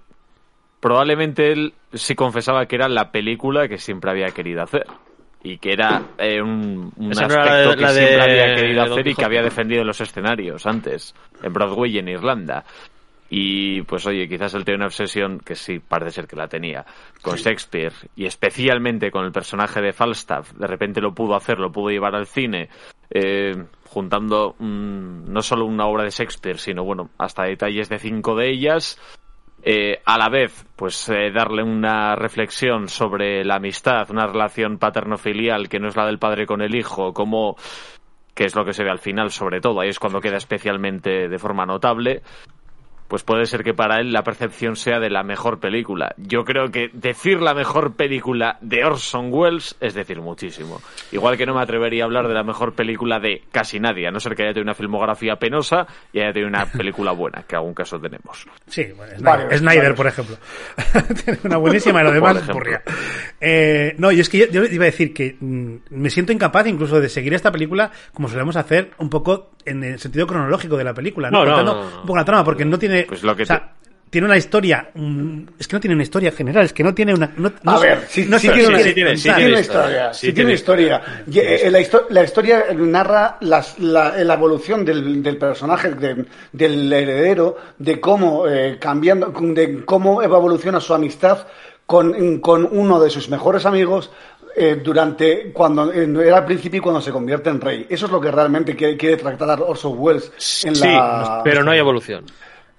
[0.80, 4.86] probablemente él sí confesaba que era la película que siempre había querido hacer.
[5.44, 8.00] Y que era eh, un, un Esa no aspecto era la de- que la de-
[8.00, 12.00] siempre había querido hacer y que había defendido en los escenarios antes, en Broadway y
[12.00, 12.66] en Irlanda.
[13.32, 16.84] Y pues oye, quizás él tenía una obsesión, que sí, parece ser que la tenía,
[17.22, 20.52] con Shakespeare y especialmente con el personaje de Falstaff.
[20.54, 22.70] De repente lo pudo hacer, lo pudo llevar al cine,
[23.12, 28.36] eh, juntando mm, no solo una obra de Shakespeare, sino bueno, hasta detalles de cinco
[28.36, 29.00] de ellas.
[29.62, 35.68] Eh, a la vez, pues eh, darle una reflexión sobre la amistad, una relación paterno-filial
[35.68, 37.58] que no es la del padre con el hijo, como
[38.34, 41.28] que es lo que se ve al final sobre todo, ahí es cuando queda especialmente
[41.28, 42.22] de forma notable,
[43.10, 46.14] pues puede ser que para él la percepción sea de la mejor película.
[46.18, 50.80] Yo creo que decir la mejor película de Orson Welles es decir muchísimo.
[51.12, 54.12] Igual que no me atrevería a hablar de la mejor película de casi nadie, a
[54.12, 57.56] no ser que haya tenido una filmografía penosa y haya tenido una película buena, que
[57.56, 58.46] algún caso tenemos.
[58.68, 59.14] Sí, bueno,
[59.58, 60.38] Snyder, por ejemplo.
[61.26, 62.44] Tiene una buenísima y lo demás.
[63.42, 66.68] Eh, no, y es que yo, yo iba a decir que mm, me siento incapaz
[66.68, 70.84] incluso de seguir esta película como solemos hacer un poco en el sentido cronológico de
[70.84, 71.46] la película, ¿no?
[71.46, 71.82] No, no, no.
[71.82, 72.99] un poco la trama, porque no tiene...
[73.08, 73.74] Pues lo que o sea,
[74.10, 74.90] tiene una historia...
[74.96, 77.32] mm, es que no tiene una historia general, es que no tiene una...
[77.38, 79.82] No, no A ver, sí, no sí tiene, quiere sí tiene, sí tiene tiene historia,
[79.86, 81.02] historia, sí sí tiene tiene historia.
[81.32, 86.26] Y, eh, La, histo- la historia narra las- la, la evolución del, del personaje, de-
[86.52, 91.46] del heredero, de cómo eh, cambiando, de cómo evoluciona su amistad
[91.86, 94.12] con, con uno de sus mejores amigos
[94.56, 97.86] eh, durante cuando eh, era al principio y cuando se convierte en rey.
[97.90, 100.32] Eso es lo que realmente quiere, quiere tratar Orson Welles
[100.66, 101.42] en Sí, la.
[101.44, 102.26] pero no hay evolución.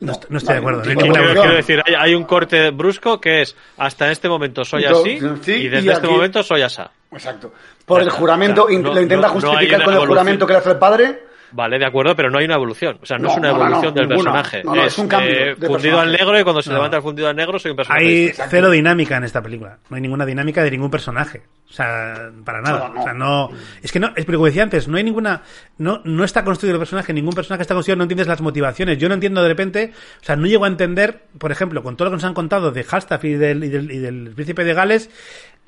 [0.00, 0.82] No, no estoy de acuerdo.
[0.82, 4.28] no hay Vale, ninguna Quiero, decir, hay, hay un corte brusco que es hasta este
[4.28, 6.90] momento soy Yo- así sí, y y desde este aquí- momento soy asa.
[7.12, 7.52] Exacto.
[7.84, 10.08] Por el juramento, lo intenta justificar con el evolución.
[10.08, 11.29] juramento que le hace el padre.
[11.52, 12.98] Vale, de acuerdo, pero no hay una evolución.
[13.02, 14.32] O sea, no, No, es una no, evolución no, del ninguna.
[14.32, 14.62] personaje.
[14.64, 16.00] No, no, es un cambio eh, de fundido personaje.
[16.00, 16.76] al negro y cuando se No.
[16.76, 18.04] levanta el fundido al negro soy un personaje.
[18.04, 18.50] Hay distinto.
[18.50, 19.78] cero dinámica en esta película.
[19.88, 21.42] No hay ninguna dinámica de ningún personaje.
[21.68, 22.88] O sea, para nada.
[22.88, 23.00] No, no.
[23.00, 23.50] O sea, no.
[23.82, 25.42] Es que no, es porque como decía antes, no hay ninguna.
[25.78, 28.98] No, no está construido el personaje, ningún personaje está construido, no entiendes las motivaciones.
[28.98, 29.92] Yo no entiendo de repente.
[30.20, 32.70] O sea, no llego a entender, por ejemplo, con todo lo que nos han contado
[32.72, 35.10] de Falstaff y del, y del, y del príncipe de Gales,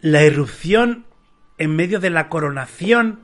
[0.01, 1.07] la irrupción
[1.59, 3.21] en medio de la coronación.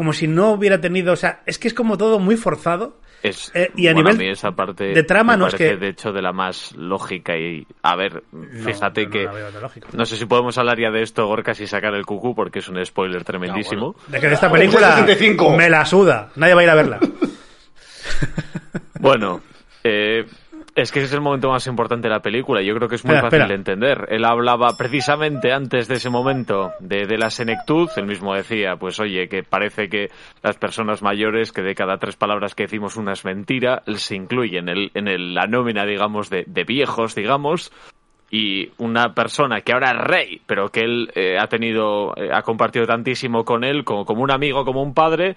[0.00, 1.12] Como si no hubiera tenido.
[1.12, 2.96] O sea, es que es como todo muy forzado.
[3.22, 5.72] Es, Eh, y a bueno, nivel mí esa parte de trama, me no es parece,
[5.72, 8.22] que- de hecho de la más lógica y a ver
[8.64, 9.28] fíjate no que
[9.92, 12.68] no sé si podemos hablar ya de esto Gorka y sacar el cucú porque es
[12.70, 15.54] un spoiler tremendísimo De que de esta película 65.
[15.54, 16.30] me la suda.
[16.36, 16.98] Nadie va a ir a verla.
[19.00, 19.42] bueno
[19.84, 20.24] eh,
[20.74, 22.62] es que ese es el momento más importante de la película.
[22.62, 23.48] Yo creo que es muy Espera, fácil espera.
[23.48, 24.06] de entender.
[24.10, 27.88] Él hablaba precisamente antes de ese momento de, de la senectud.
[27.96, 30.08] Él mismo decía, pues oye, que parece que
[30.42, 34.16] las personas mayores, que de cada tres palabras que decimos una es mentira, él se
[34.16, 37.72] incluye en, el, en el- la nómina, digamos, de, de viejos, digamos.
[38.32, 42.42] Y una persona que ahora es rey, pero que él eh, ha tenido, eh, ha
[42.42, 45.34] compartido tantísimo con él, como, como un amigo, como un padre,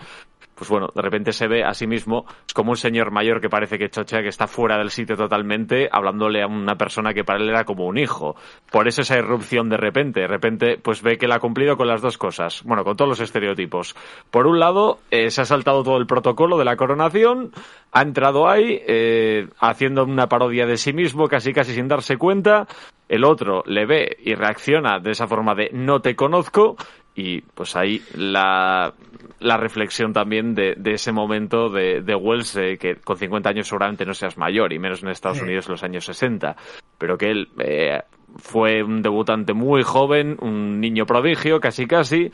[0.55, 3.77] pues bueno, de repente se ve a sí mismo como un señor mayor que parece
[3.77, 7.49] que chochea, que está fuera del sitio totalmente, hablándole a una persona que para él
[7.49, 8.35] era como un hijo.
[8.71, 11.87] Por eso esa irrupción de repente, de repente, pues ve que él ha cumplido con
[11.87, 13.95] las dos cosas, bueno, con todos los estereotipos.
[14.29, 17.51] Por un lado, eh, se ha saltado todo el protocolo de la coronación,
[17.91, 22.67] ha entrado ahí, eh, haciendo una parodia de sí mismo, casi casi sin darse cuenta.
[23.09, 26.77] El otro le ve y reacciona de esa forma de no te conozco,
[27.15, 28.93] y pues ahí la,
[29.39, 33.67] la reflexión también de, de ese momento de, de Wells, de que con 50 años
[33.67, 35.43] seguramente no seas mayor, y menos en Estados Sí.
[35.43, 36.55] Unidos en los años 60,
[36.97, 38.01] pero que él eh,
[38.37, 42.31] fue un debutante muy joven, un niño prodigio, casi casi,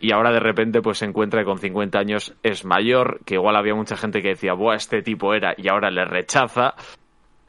[0.00, 3.56] y ahora de repente pues se encuentra que con 50 años es mayor, que igual
[3.56, 6.74] había mucha gente que decía, buah, este tipo era, y ahora le rechaza.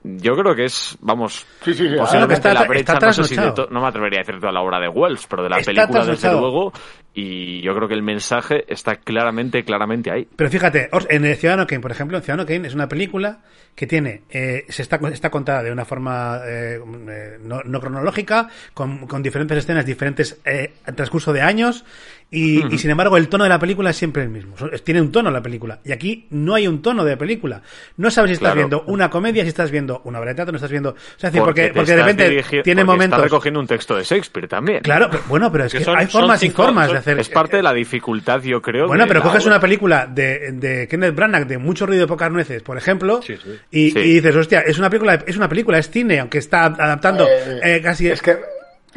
[0.03, 1.95] Yo creo que es, vamos, Sí, sí, sí.
[1.95, 4.39] posiblemente está- la está brecha, no sé si de to- no me atrevería a decir
[4.39, 6.73] toda la obra de Wells, pero de la Está película desde luego,
[7.13, 10.27] y yo creo que el mensaje está claramente, claramente ahí.
[10.35, 13.39] Pero fíjate, en el Ciudadano Kane, por ejemplo, en Ciudadano Kane es una película
[13.75, 16.77] que tiene, eh, se está, está contada de una forma eh,
[17.09, 21.85] eh, no, no cronológica, con, con diferentes escenas, diferentes eh, transcurso de años,
[22.33, 24.55] y, y, sin embargo el tono de la película es siempre el mismo.
[24.85, 25.81] Tiene un tono la película.
[25.83, 27.61] Y aquí no hay un tono de película.
[27.97, 28.55] No sabes si estás Claro.
[28.55, 30.91] viendo una comedia, si estás viendo una obra de teatro, no estás viendo...
[30.91, 32.29] O sea, es decir, porque, porque de repente
[32.63, 33.17] tiene porque momentos...
[33.19, 34.79] Está recogiendo un texto de Shakespeare también.
[34.81, 37.00] Claro, pero- bueno, pero es Que que son- hay son formas y formas son- de
[37.01, 37.19] hacer...
[37.19, 38.87] Es parte de la dificultad, yo creo.
[38.87, 39.55] Bueno, pero coges obra.
[39.55, 43.35] una película de, de Kenneth Branagh de mucho ruido y pocas nueces, por ejemplo, Sí,
[43.37, 43.59] sí.
[43.71, 43.99] Y, Sí.
[43.99, 47.59] y dices, hostia, es una película, es una película, es cine, aunque está adaptando Eh,
[47.63, 48.37] eh, casi Es que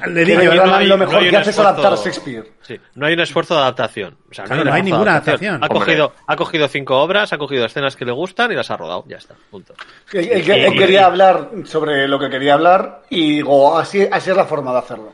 [0.07, 2.45] de verdad no hay- lo mejor hay que hace es adaptar a Shakespeare.
[2.63, 4.17] Sí, no hay un esfuerzo de adaptación.
[4.29, 5.63] O sea, Claro, un no hay ninguna adaptación.
[5.63, 5.79] Ha Hombre.
[5.79, 9.05] cogido, ha cogido cinco obras, ha cogido escenas que le gustan y las ha rodado.
[9.07, 9.75] Ya está, punto.
[10.13, 10.43] Él
[10.77, 14.79] quería hablar sobre lo que quería hablar y digo, así, así es la forma de
[14.79, 15.13] hacerlo.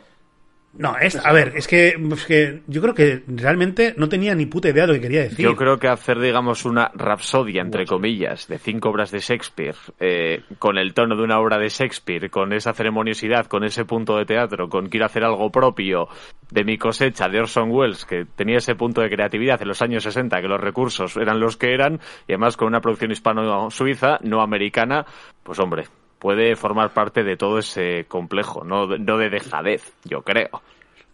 [0.73, 4.47] No, es, a ver, es que, es que yo creo que realmente no tenía ni
[4.47, 5.45] puta idea de lo que quería decir.
[5.45, 10.43] Yo creo que hacer, digamos, una rapsodia, entre comillas, de cinco obras de Shakespeare, eh,
[10.61, 14.25] con el tono de una obra de Shakespeare, con esa ceremoniosidad, con ese punto de
[14.27, 16.09] teatro, con quiero hacer algo propio
[16.51, 20.05] de mi cosecha, de Orson Welles, que tenía ese punto de creatividad en los años
[20.05, 24.41] 60, que los recursos eran los que eran, y además con una producción hispano-suiza, no
[24.41, 25.05] americana,
[25.43, 25.85] pues hombre,
[26.21, 30.63] puede formar parte de todo ese complejo, no, no de dejadez, yo creo.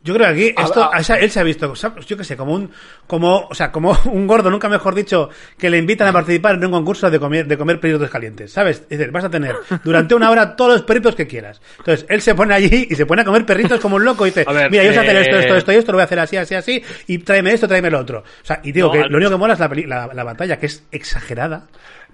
[0.06, 2.70] Yo creo que aquí esto, a, él se ha visto, yo qué sé, como un,
[3.08, 6.64] como, o sea, como un gordo, nunca mejor dicho, que le invitan a participar en
[6.66, 8.84] un concurso de comer, de comer perritos calientes, ¿sabes?
[8.88, 11.60] Es decir, vas a tener durante una hora todos los perritos que quieras.
[11.78, 14.30] Entonces, él se pone allí y se pone a comer perritos como un loco y
[14.30, 16.18] dice, mira, yo voy a hacer esto, esto, esto y esto, lo voy a hacer
[16.20, 18.20] así, así, así, y tráeme esto, tráeme lo otro.
[18.20, 20.66] O sea, y digo que lo único que mola es la, la, la batalla, que
[20.66, 21.66] es exagerada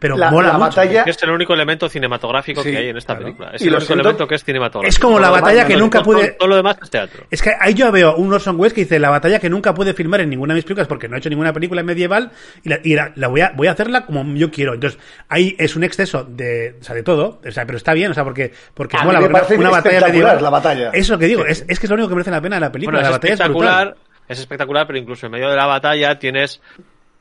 [0.02, 0.64] pero la, mola la mucho.
[0.68, 3.24] batalla Es el único elemento cinematográfico Sí, que hay en esta claro.
[3.24, 3.50] película.
[3.54, 4.88] Es Y el único siento- elemento que es cinematográfico.
[4.90, 7.24] Es como la Todo batalla demás que nunca pude- Todo lo demás es teatro.
[7.30, 9.94] Es que ahí yo veo un Orson Welles que dice la batalla que nunca pude
[9.94, 12.30] filmar en ninguna de mis películas porque no he hecho ninguna película medieval
[12.64, 14.74] y la, y la- la voy, a, voy a hacerla como yo quiero.
[14.74, 14.98] Entonces,
[15.28, 18.14] ahí es un exceso de, o sea, de todo, o sea, pero está bien, o
[18.14, 20.42] sea, porque, porque A mola, me una, parece una batalla espectacular medieval.
[20.42, 20.88] la batalla.
[20.88, 22.56] Eso es lo que digo, es, es que es lo único que merece la pena
[22.56, 22.96] de la película.
[22.98, 23.96] Bueno, la es batalla es espectacular,
[24.28, 26.60] es espectacular, pero incluso en medio de la batalla tienes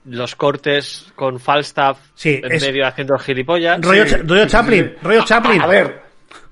[0.06, 3.80] los cortes con Falstaff Sí, en es- medio haciendo gilipollas.
[3.82, 5.62] Rollo, Cha- rollo Chaplin, rollo Chaplin.
[5.62, 6.02] A, a ver,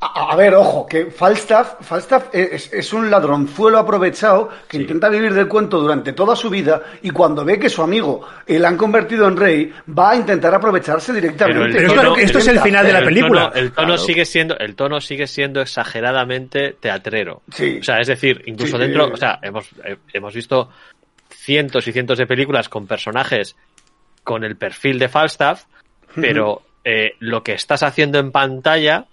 [0.01, 5.33] a, a ver, ojo, que Falstaff, Falstaff es, es un ladronzuelo aprovechado que intenta vivir
[5.33, 8.77] del cuento durante toda su vida y cuando ve que su amigo eh, le han
[8.77, 11.79] convertido en rey, va a intentar aprovecharse directamente.
[11.79, 13.49] el Pero esto- es el final de la el película.
[13.51, 14.01] tono- el tono Claro.
[14.03, 17.41] sigue siendo, el tono sigue siendo exageradamente teatrero.
[17.51, 17.79] Sí.
[17.81, 20.69] O sea, es decir, incluso Sí, dentro, o sea, hemos, eh, hemos visto
[21.49, 23.55] cientos y cientos de películas con personajes
[24.23, 25.63] con el perfil de Falstaff,
[26.13, 29.07] pero eh, lo que estás haciendo en pantalla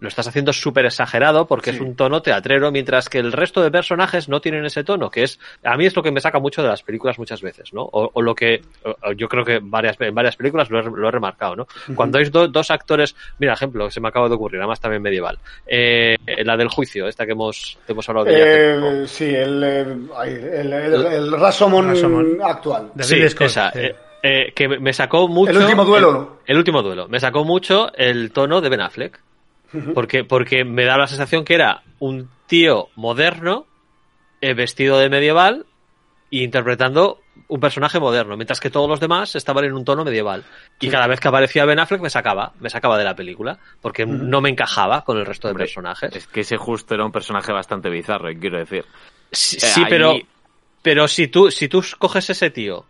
[0.00, 3.70] lo estás haciendo súper exagerado porque es un tono teatrero, mientras que el resto de
[3.70, 6.62] personajes no tienen ese tono, que es, a mí es lo que me saca mucho
[6.62, 7.82] de las películas muchas veces, ¿no?
[7.82, 11.08] O, o lo que, o- yo creo que varias, en varias películas lo he, lo
[11.08, 11.66] he remarcado, ¿no?
[11.96, 15.02] Cuando hay do- dos actores, mira, ejemplo, que se me acaba de ocurrir, además también
[15.02, 19.02] medieval, eh, la del juicio, esta que hemos, que hemos hablado de ella.
[19.02, 19.96] Eh, sí, el, eh,
[20.60, 22.38] el, el, Rashomon.
[22.42, 22.92] actual.
[23.00, 23.78] Sí, Scott, esa, sí.
[23.80, 25.50] eh, eh, que me sacó mucho.
[25.50, 26.38] El último duelo.
[26.46, 27.08] El, el último duelo.
[27.08, 29.20] Me sacó mucho el tono de Ben Affleck.
[29.94, 33.66] Porque, porque me da la sensación que era un tío moderno,
[34.40, 35.66] eh, vestido de medieval,
[36.30, 40.44] e interpretando un personaje moderno, mientras que todos los demás estaban en un tono medieval.
[40.80, 44.04] Y cada vez que aparecía Ben Affleck me sacaba, me sacaba de la película, porque
[44.06, 46.14] no me encajaba con el resto de Hombre, personajes.
[46.14, 48.84] Es que ese justo era un personaje bastante bizarro, quiero decir.
[49.32, 50.16] Sí, Eh, sí, ahí- pero,
[50.82, 52.84] pero si tú, si tú coges ese tío,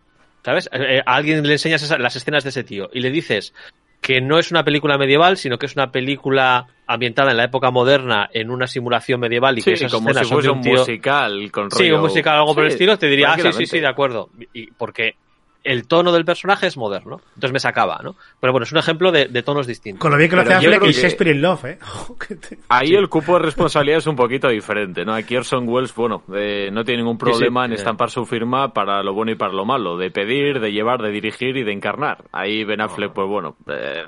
[0.44, 0.68] ¿sabes?
[0.72, 3.52] Eh, eh, a alguien le enseñas esa- las escenas de ese tío y le dices
[4.00, 7.70] que no es una película medieval, sino que es una película ambientada en la época
[7.70, 10.78] moderna en una simulación medieval y que Sí, esas como si escenas fuese un tío...
[10.78, 13.52] musical con Sí, rollo- un musical algo por el Sí, estilo, te diría, ah, sí,
[13.52, 14.30] sí, sí, de acuerdo.
[14.52, 15.16] Y porque
[15.64, 17.20] el tono del personaje es moderno.
[17.34, 18.14] Entonces me sacaba, ¿no?
[18.40, 20.00] Pero bueno, es un ejemplo de, de tonos distintos.
[20.00, 21.78] Con lo bien que lo hace Affleck y Shakespeare in Love, ¿eh?
[22.68, 25.14] Ahí el cupo de responsabilidad es un poquito diferente, ¿no?
[25.14, 27.74] Aquí Orson Welles, bueno, eh, no tiene ningún problema en eh.
[27.74, 31.10] estampar su firma para lo bueno y para lo malo, de pedir, de llevar, de
[31.10, 32.24] dirigir y de encarnar.
[32.32, 34.04] Ahí Ben Affleck, pues bueno, eh,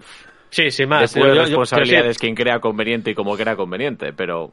[0.51, 1.03] Sí, sin más.
[1.03, 4.53] después Yo- yo- pero sí, quien crea conveniente y como crea conveniente, pero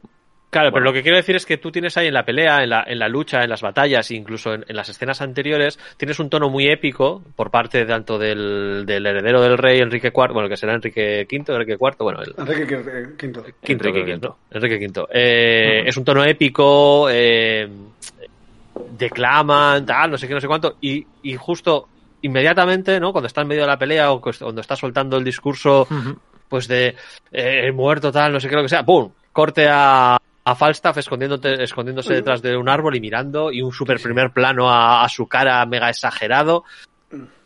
[0.50, 2.70] Claro, pero lo que quiero decir es que tú tienes ahí en la pelea, en
[2.70, 6.30] la, en la lucha, en las batallas, incluso en, en las escenas anteriores, tienes un
[6.30, 10.56] tono muy épico por parte tanto del, del heredero del rey Enrique IV, bueno, que
[10.56, 13.44] será Enrique V, Enrique IV, bueno, el Enrique eh, Quinto.
[13.62, 14.12] quinto, Enrique V.
[14.14, 14.38] es, ¿no?
[14.50, 15.06] Enrique V.
[15.12, 17.68] Eh, Es un tono épico, eh,
[18.98, 21.88] declaman, tal, no sé qué, no sé cuánto, y, y justo
[22.22, 23.12] inmediatamente, ¿no?
[23.12, 25.86] Cuando está en medio de la pelea o cuando está soltando el discurso,
[26.48, 26.94] pues de
[27.32, 29.10] eh, muerto, tal, no sé qué, lo que sea, ¡pum!
[29.32, 30.16] Corte a,
[30.50, 34.70] a Falstaff escondiéndote- escondiéndose detrás de un árbol y mirando, y un super primer plano
[34.70, 36.64] a, a su cara mega exagerado.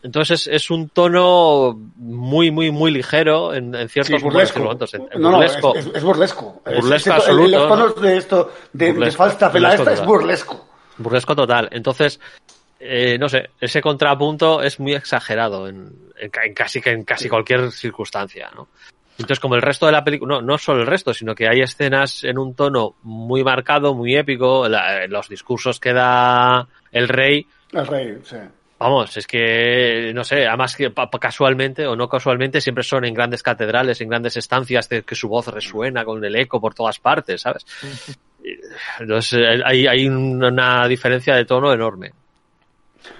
[0.02, 4.58] Entonces es, es un tono muy, muy, muy ligero en, en Sí, ciertos burlesco.
[4.60, 4.92] momentos.
[4.94, 5.74] En- en no, no, burlesco.
[5.76, 6.62] es, es- es burlesco.
[6.66, 7.68] Es- Burlesco es- absoluto, Los ¿no?
[7.68, 10.68] tonos de esto, de, Falstaff en la esta es burlesco.
[10.98, 11.68] Burlesco total.
[11.70, 12.18] Entonces,
[12.80, 17.28] eh, no sé, ese contrapunto es muy exagerado en, en ca- en casi en casi
[17.28, 18.68] cualquier circunstancia, ¿no?
[19.22, 21.60] Entonces, como el resto de la película, no, no solo el resto, sino que hay
[21.60, 27.46] escenas en un tono muy marcado, muy épico, la- los discursos que da el rey,
[27.72, 28.36] El rey, sí.
[28.78, 33.40] Vamos, es que, no sé, además que casualmente o no casualmente siempre son en grandes
[33.42, 37.42] catedrales, en grandes estancias de que su voz resuena con el eco por todas partes,
[37.42, 37.64] ¿sabes?
[38.98, 42.12] Entonces hay, hay una diferencia de tono enorme.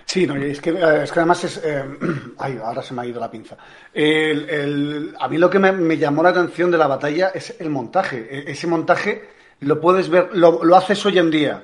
[0.05, 1.61] Sí, no, es que, eh, es que además es...
[1.65, 1.85] eh,
[2.39, 3.57] ay, ahora se me ha ido la pinza.
[3.93, 7.57] El- el- a mí lo que me, me llamó la atención de la batalla es
[7.59, 8.29] el montaje.
[8.31, 9.29] E- Ese montaje
[9.61, 11.63] lo puedes ver, lo, lo haces hoy en día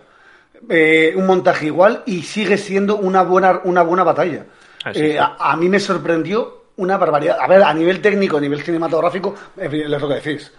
[0.69, 4.47] eh, un montaje igual y sigue siendo una buena, una buena batalla.
[4.85, 5.17] Ah, sí, Eh, sí.
[5.19, 7.39] A, a mí me sorprendió una barbaridad.
[7.41, 10.53] A ver, a nivel técnico, a nivel cinematográfico, es lo que decís.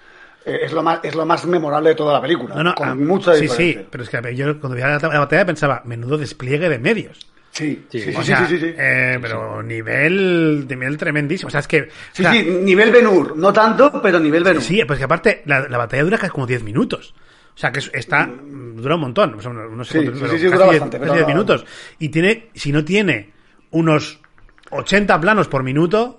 [0.45, 2.55] Eh, es, lo más, es lo más memorable de toda la película.
[2.55, 3.81] No, no, con ah, mucha sí, diferencia.
[3.81, 7.27] sí, pero es que yo cuando la, la batalla pensaba, menudo despliegue de medios.
[7.51, 8.73] Sí, sí, sí, o sí, sea, sí, sí, sí.
[8.77, 11.47] eh, pero nivel, nivel tremendísimo.
[11.47, 11.89] O sea, es que...
[12.13, 13.35] Sí, o sea, sí, nivel Ben-Hur.
[13.37, 14.61] No tanto, pero nivel Ben-Hur.
[14.63, 17.13] Sí, pues que aparte la, la batalla dura casi como 10 minutos.
[17.55, 18.29] O sea, que es- está
[18.75, 19.33] dura un montón.
[19.33, 21.21] O sea, no, sé Sí, cuánto, sí, pero casi dura 10 bastante, casi pero 10
[21.21, 21.65] no- minutos.
[21.97, 23.31] Y tiene, si no tiene
[23.71, 24.19] unos
[24.69, 26.18] 80 planos por minuto,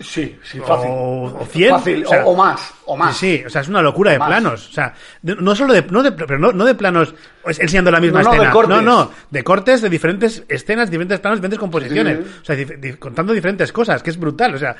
[0.00, 0.90] Sí, sí, fácil.
[0.90, 1.70] o, o 100.
[1.70, 3.16] Fácil, o, sea, o, más, o más.
[3.16, 4.28] Sí, o sea, es una locura de más.
[4.28, 4.68] planos.
[4.68, 7.90] O sea, de- no solo de, no de, pero no, no de planos pues, enseñando
[7.90, 8.52] la misma No, no, de escena.
[8.52, 8.76] cortes.
[8.76, 12.18] No, no, de cortes de diferentes escenas, diferentes planos, diferentes composiciones.
[12.18, 12.38] Sí.
[12.40, 14.54] O sea, dif- dif- contando diferentes cosas, que es brutal.
[14.54, 14.74] O sea,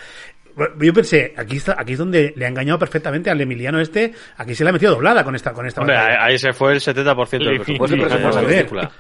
[0.81, 4.55] yo pensé, aquí está, aquí es donde le ha engañado perfectamente al Emiliano este, aquí
[4.55, 7.29] se le ha metido doblada con esta, con esta Hombre, ahí, se fue el 70%
[7.45, 8.47] del presupuesto Sí, de la presupuesto.
[8.49, 8.91] película.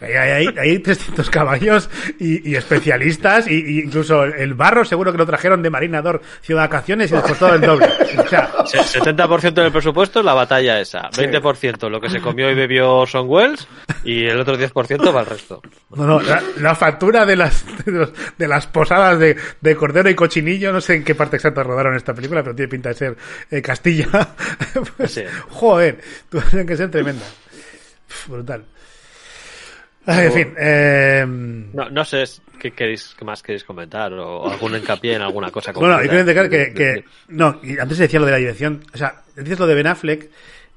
[0.00, 5.18] Hay, hay, hay 300 caballos y, y especialistas y, y incluso el barro seguro que
[5.18, 7.86] lo trajeron de Marinador Ciudad Vacaciones y les costó el doble.
[8.18, 12.54] O sea, Se- 70% del presupuesto la batalla esa, 20% lo que se comió y
[12.54, 13.66] bebió Son Wells
[14.04, 15.60] y el otro 10% va al resto.
[15.94, 20.08] No, no, la, la factura de las, de, los- de las posadas de, de Cordero
[20.08, 22.94] y Cochinillo, no sé en qué parte exacta rodaron esta película, pero tiene pinta de
[22.94, 23.16] ser
[23.50, 24.08] eh, Castilla.
[24.96, 25.22] Pues, Sí.
[25.50, 25.98] Joder,
[26.30, 27.24] tuvieron que ser tremenda.
[28.26, 28.64] Brutal.
[30.10, 32.24] Ay, en fin, eh, No, no sé
[32.58, 35.72] qué queréis, qué más queréis comentar o algún hincapié en alguna cosa.
[35.72, 38.98] bueno, que indicar que, que- no, y antes se decía lo de la dirección, o
[38.98, 40.30] sea, dices lo de Ben Affleck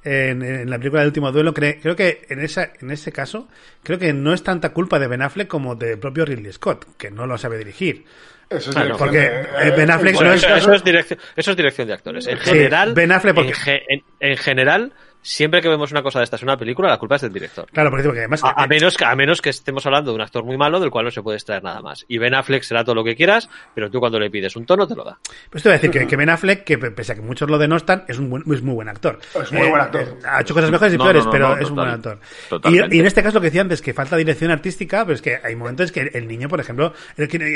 [0.04, 3.48] en, en la película del último duelo, cre- creo que en esa, en ese caso,
[3.82, 7.10] creo que no es tanta culpa de Ben Affleck como del propio Ridley Scott, que
[7.10, 8.04] no lo sabe dirigir.
[8.50, 10.84] Eso es Ah, no, porque, de- eh, Ben Affleck Bueno, no eso, es- eso es
[10.84, 12.26] dirección, eso es dirección de actores.
[12.26, 14.92] En Sí, general, Ben Affleck porque- en, ge- en- en general,
[15.24, 17.66] siempre que vemos una cosa de esta en una película, la culpa es del director.
[17.72, 18.44] Claro, porque, además...
[18.44, 20.90] A, a menos que, a menos que estemos hablando de un actor muy malo del
[20.90, 22.04] cual no se puede extraer nada más.
[22.08, 24.86] Y Ben Affleck será todo lo que quieras, pero tú cuando le pides un tono
[24.86, 25.18] te lo da.
[25.50, 27.56] Pues te voy a decir que, que Ben Affleck, que pese a que muchos lo
[27.56, 29.18] denostan, es un buen, es muy buen actor.
[29.42, 30.02] Es muy buen actor.
[30.02, 31.98] eh, ha hecho cosas mejores y No, peores, no, no, pero no, es un total-
[32.02, 32.16] buen
[32.68, 32.90] actor.
[32.92, 35.22] Y, y en este caso lo que decía antes, que falta dirección artística, pero es
[35.22, 36.92] que hay momentos que el niño, por ejemplo,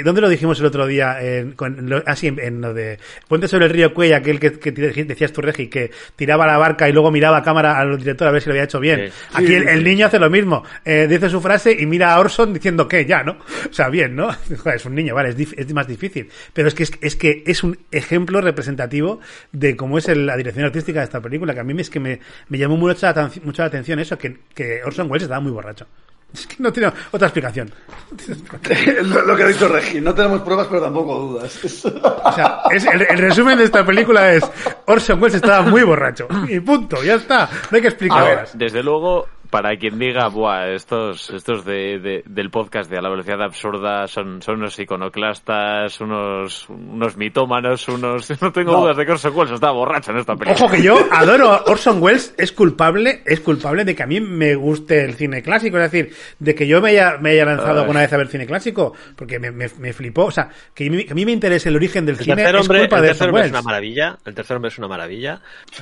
[0.05, 1.21] ¿dónde lo dijimos el otro día?
[1.21, 2.99] En, con lo- ah, sí, en, en lo de
[3.29, 6.89] Puente sobre el río Cuella, aquel que, que decías tú, Regi, que tiraba la barca
[6.89, 9.09] y luego miraba a cámara al director a ver si lo había hecho bien.
[9.09, 9.13] Sí.
[9.35, 12.53] Aquí el, el niño hace lo mismo, eh, dice su frase y mira a Orson
[12.53, 13.33] diciendo que ya, ¿no?
[13.69, 14.29] O sea, bien, ¿no?
[14.59, 16.29] Joder, es un niño, vale, es, dif- es más difícil.
[16.53, 19.21] Pero es que es, es que es un ejemplo representativo
[19.53, 22.01] de cómo es el- la dirección artística de esta película, que a mí es que
[22.01, 25.53] me, me llamó mucho la, mucho la atención eso, que, que Orson Welles estaba muy
[25.53, 25.87] borracho.
[26.33, 27.73] Es que no tiene otra explicación.
[29.03, 31.59] lo, lo que ha dicho Regi, no tenemos pruebas, pero tampoco dudas.
[31.65, 34.45] O sea, es, el, el resumen de esta película es
[34.87, 36.29] Orson Welles estaba muy borracho.
[36.49, 37.49] Y punto, ya está.
[37.71, 38.59] No hay que explicar A ver, más.
[38.59, 43.09] desde luego, para quien diga, Buah, estos, estos de, de- del podcast de A la
[43.09, 48.29] velocidad absurda son, son unos iconoclastas, unos, unos mitómanos, unos...
[48.43, 48.81] No tengo No.
[48.83, 50.65] dudas de que Orson Welles está borracho en esta película.
[50.67, 54.21] Ojo que yo adoro a Orson Welles, es culpable, es culpable de que a mí
[54.21, 57.73] me guste el cine clásico, es decir, de que yo me haya, me haya lanzado
[57.75, 57.79] Ay.
[57.81, 60.91] alguna vez a ver cine clásico, porque me, me, me flipó, o sea, que a
[60.91, 62.97] mí, que a mí me interese el origen del El cine tercer es hombre, culpa
[62.97, 64.19] el de tercer Orson hombre es una maravilla.
[64.25, 65.41] El tercer hombre es una maravilla.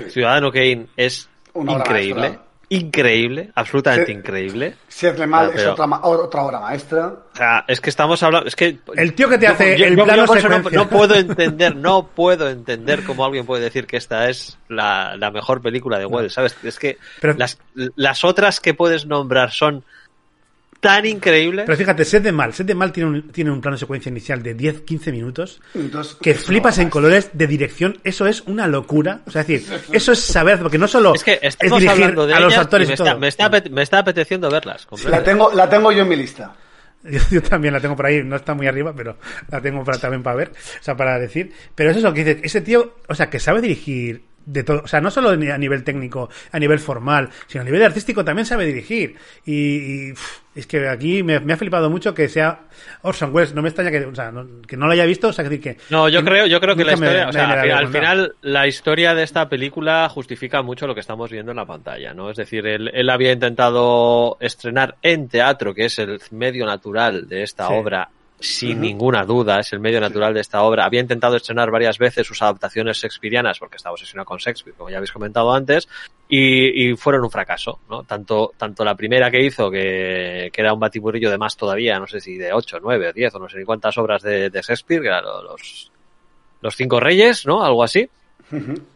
[0.08, 2.38] Ciudadano Kane es Una increíble.
[2.68, 4.18] Increíble, absolutamente Sí.
[4.18, 4.74] increíble.
[4.88, 7.06] Siempre mal Ah, es pero- otra, ma- otra obra maestra.
[7.32, 9.88] O sea, es que estamos hablando, es que El tío que te hace el yo-
[9.98, 14.28] yo plano no, no puedo entender, no puedo entender cómo alguien puede decir que esta
[14.28, 16.56] es la, la mejor película de Wells, ¿sabes?
[16.64, 19.84] Es que Pero- las, las otras que puedes nombrar son
[20.80, 21.64] tan increíbles.
[21.66, 24.42] Pero fíjate, Set de Mal, Set de Mal tiene un, tiene un plano secuencia inicial
[24.42, 29.22] de 10-15 minutos Entonces, que flipas en colores de dirección, eso es una locura.
[29.26, 32.02] O sea, es decir, eso es saber, porque no solo es que es estamos dirigir
[32.04, 33.06] hablando de a los actores y me, y todo.
[33.08, 34.86] está, me, está, apete- me está apeteciendo verlas.
[35.08, 36.54] La tengo, la tengo yo en mi lista.
[37.08, 39.16] Yo, yo también la tengo por ahí, no está muy arriba, pero
[39.48, 41.52] la tengo para, también para ver, o sea, para decir.
[41.72, 44.88] Pero es eso que dice, ese tío, o sea, que sabe dirigir de todo, o
[44.88, 48.66] sea, no solo a nivel técnico, a nivel formal, sino a nivel artístico también sabe
[48.66, 49.14] dirigir.
[49.44, 50.14] Y,
[50.56, 52.60] es que aquí me, me ha flipado mucho que sea
[53.02, 55.32] Orson Welles, no me extraña que, o sea, no, que no lo haya visto, o
[55.32, 55.76] sea, que.
[55.90, 59.14] No, yo creo, yo creo que la me- historia, o sea, al, final la historia
[59.14, 62.30] de esta película justifica mucho lo que estamos viendo en la pantalla, ¿no?
[62.30, 67.42] Es decir, él, él había intentado estrenar en teatro, que es el medio natural de
[67.42, 67.74] esta Sí.
[67.74, 68.08] obra,
[68.38, 70.84] sin ninguna duda, es el medio natural de esta obra.
[70.84, 74.98] Había intentado estrenar varias veces sus adaptaciones shakespearianas, porque estaba obsesionado con Shakespeare, como ya
[74.98, 75.88] habéis comentado antes,
[76.28, 78.02] y, y fueron un fracaso, ¿no?
[78.04, 82.06] Tanto, tanto la primera que hizo, que, que era un batiburrillo de más todavía, no
[82.06, 84.60] sé si de 8, 9 o 10 o no sé ni cuántas obras de, de
[84.60, 85.90] Shakespeare, que eran lo- los,
[86.60, 87.64] los cinco reyes, ¿no?
[87.64, 88.08] Algo así.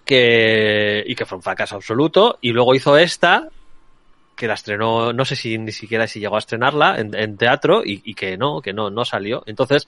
[0.05, 2.39] Que, y que fue un fracaso absoluto.
[2.41, 3.49] Y luego hizo esta,
[4.41, 7.83] que la estrenó, no sé si ni siquiera si llegó a estrenarla en, en teatro
[7.85, 9.43] y, y que no, que no, no salió.
[9.47, 9.87] Entonces,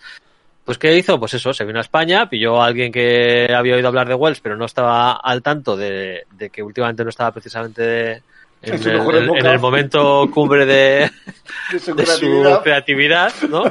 [0.65, 1.19] pues ¿qué hizo?
[1.19, 4.41] Pues eso, se vino a España, pilló a alguien que había oído hablar de Wells,
[4.41, 8.23] pero no estaba al tanto de, de que últimamente no estaba precisamente
[8.63, 11.11] en, el, en- momento cumbre de,
[11.73, 12.21] De su de su
[12.63, 12.63] creatividad.
[12.63, 13.65] creatividad, ¿no?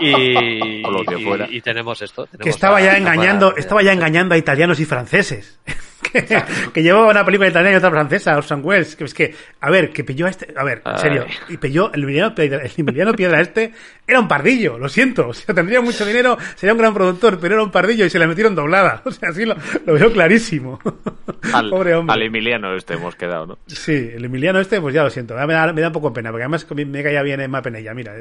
[0.00, 1.48] Y, O lo que y- fuera.
[1.50, 2.26] y tenemos esto.
[2.26, 5.58] que tenemos estaba a- ya engañando, estaba ya engañando a italianos y franceses.
[6.72, 8.96] que, llevaba una película italiana y otra francesa, Orson Welles.
[8.96, 11.92] Que es que, a ver, que pilló a este, a ver, en serio, y pilló
[11.92, 13.72] el Emiliano Piedra, el Emiliano Piedra este,
[14.06, 15.28] era un pardillo, lo siento.
[15.28, 18.18] O sea, tendría mucho dinero, sería un gran productor, pero era un pardillo y se
[18.18, 19.02] le metieron doblada.
[19.16, 19.56] O sea, así lo,
[19.86, 20.78] lo veo clarísimo.
[21.54, 22.12] Al, Pobre hombre.
[22.12, 23.58] al Emiliano este hemos quedado, ¿no?
[23.66, 25.34] Sí, el Emiliano este, pues ya lo siento.
[25.34, 28.14] Me da, me da un poco pena, porque además me caía bien en Mapenella, mira.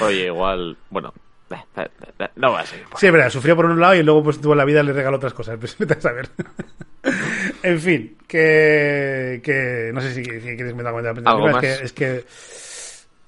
[0.00, 1.12] Oye, igual, bueno,
[2.36, 2.80] no va a ser.
[2.96, 5.16] Sí, es verdad, sufrió por un lado y luego pues tuvo la vida le regaló
[5.16, 5.56] otras cosas.
[5.60, 6.28] Pues vete a saber.
[7.62, 11.62] en fin, que, que no sé si, si quieres me de la ¿Algo más?
[11.62, 12.24] Es que, es que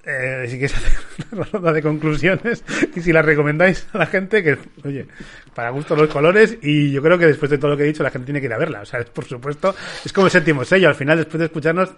[0.05, 0.91] eh, si quieres hacer
[1.31, 2.63] una ronda de conclusiones
[2.95, 5.07] y si la recomendáis a la gente, que oye,
[5.53, 8.03] para gusto los colores y yo creo que después de todo lo que he dicho
[8.03, 8.81] la gente tiene que ir a verla.
[8.81, 9.75] O sea, por supuesto,
[10.05, 10.87] es como el séptimo sello.
[10.89, 11.89] Al final, después de escucharnos,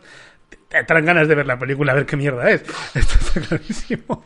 [0.70, 2.62] te dan ganas de ver la película, a ver qué mierda es.
[2.95, 4.26] Esto está clarísimo.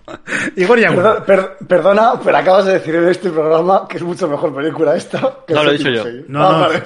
[0.56, 0.96] Igor Yagun.
[0.98, 4.96] Perdona, per- perdona, pero acabas de decir en este programa que es mucho mejor película
[4.96, 5.40] esta.
[5.48, 6.04] Que No, el lo he dicho yo.
[6.04, 6.24] sello.
[6.28, 6.60] No, Ah, no.
[6.60, 6.84] vale.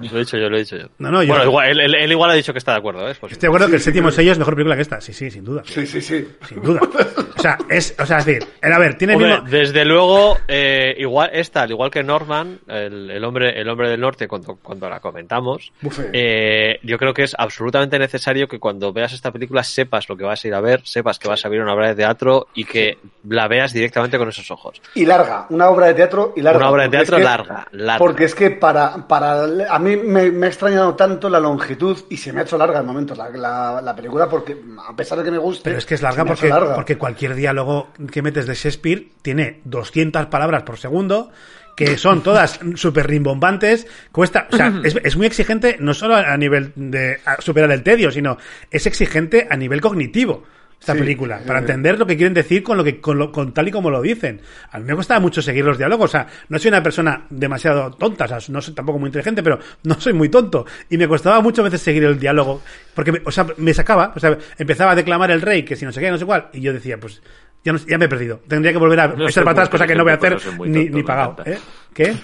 [0.00, 0.86] Lo he dicho yo, lo he dicho yo.
[0.98, 3.06] No, no, yo- Bueno, igual, él, él- él igual ha dicho que está de acuerdo,
[3.08, 3.12] ¿eh?
[3.12, 5.00] Estoy de acuerdo que el séptimo sello es mejor película que esta.
[5.00, 5.62] Sí, sí, sin duda.
[5.66, 6.26] Sí, sí, sí.
[6.48, 6.80] Sin duda.
[7.38, 9.48] O sea, es, o sea, es decir, a ver, tiene el Hombre, mismo.
[9.50, 14.00] desde luego, eh, igual esta, al igual que Norman, el, el hombre, el hombre del
[14.00, 16.10] norte, cuando, cuando la comentamos, Buffet.
[16.12, 20.24] eh, yo creo que es absolutamente necesario que cuando veas esta película sepas lo que
[20.24, 22.64] vas a ir a ver, sepas que vas a ver una obra de teatro y
[22.64, 24.80] que la veas directamente con esos ojos.
[24.94, 26.58] Y larga, una obra de teatro y larga.
[26.60, 27.98] Una obra de es teatro que- larga, larga.
[27.98, 32.16] Porque es que para, para a mí me, me ha extrañado tanto la longitud y
[32.16, 34.56] se me ha hecho larga en momentos la, la, la película porque
[34.88, 35.62] a pesar de que me guste...
[35.64, 36.74] Pero es que es larga porque, larga.
[36.74, 41.30] porque cualquier diálogo que metes de Shakespeare tiene 200 palabras por segundo,
[41.76, 43.86] que son todas súper rimbombantes.
[44.12, 47.82] Cuesta, o sea, es, es muy exigente no solo a nivel de a superar el
[47.82, 48.38] tedio, sino
[48.70, 50.44] es exigente a nivel cognitivo.
[50.80, 53.52] Esta Sí, película, para entender lo que quieren decir con lo que con, lo- con
[53.52, 54.40] tal y como lo dicen.
[54.70, 57.90] A mí me costaba mucho seguir los diálogos, o sea, no soy una persona demasiado
[57.90, 61.08] tonta, o sea, no soy tampoco muy inteligente, pero no soy muy tonto y me
[61.08, 62.62] costaba muchas veces seguir el diálogo
[62.94, 65.84] porque me, o sea, me sacaba, o sea, empezaba a declamar el rey que si
[65.84, 67.22] no sé qué, no sé cuál y yo decía, pues
[67.64, 68.40] ya, no- ya me he perdido.
[68.46, 71.02] Tendría que volver a No echar para atrás, cosa que no voy a hacer ni,
[71.02, 71.36] pagado.
[71.44, 71.58] ¿eh?
[71.92, 72.14] ¿Qué?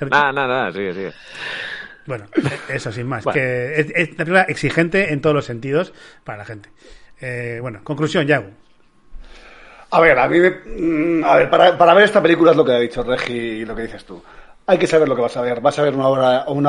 [0.00, 1.12] Nada, nada, nada, sigue, sigue.
[2.06, 2.24] Bueno,
[2.70, 3.22] eso sin más.
[3.22, 3.34] Bueno.
[3.38, 5.92] Que es, es una película exigente en todos los sentidos
[6.24, 6.70] para la gente.
[7.20, 8.50] Eh, bueno, conclusión, Yago.
[9.92, 12.72] A ver, a mí me- mm, a ver, para, ver esta película es lo que
[12.72, 14.22] ha dicho Regi y lo que dices tú.
[14.66, 15.60] Hay que saber lo que vas a ver.
[15.60, 16.06] Vas a ver una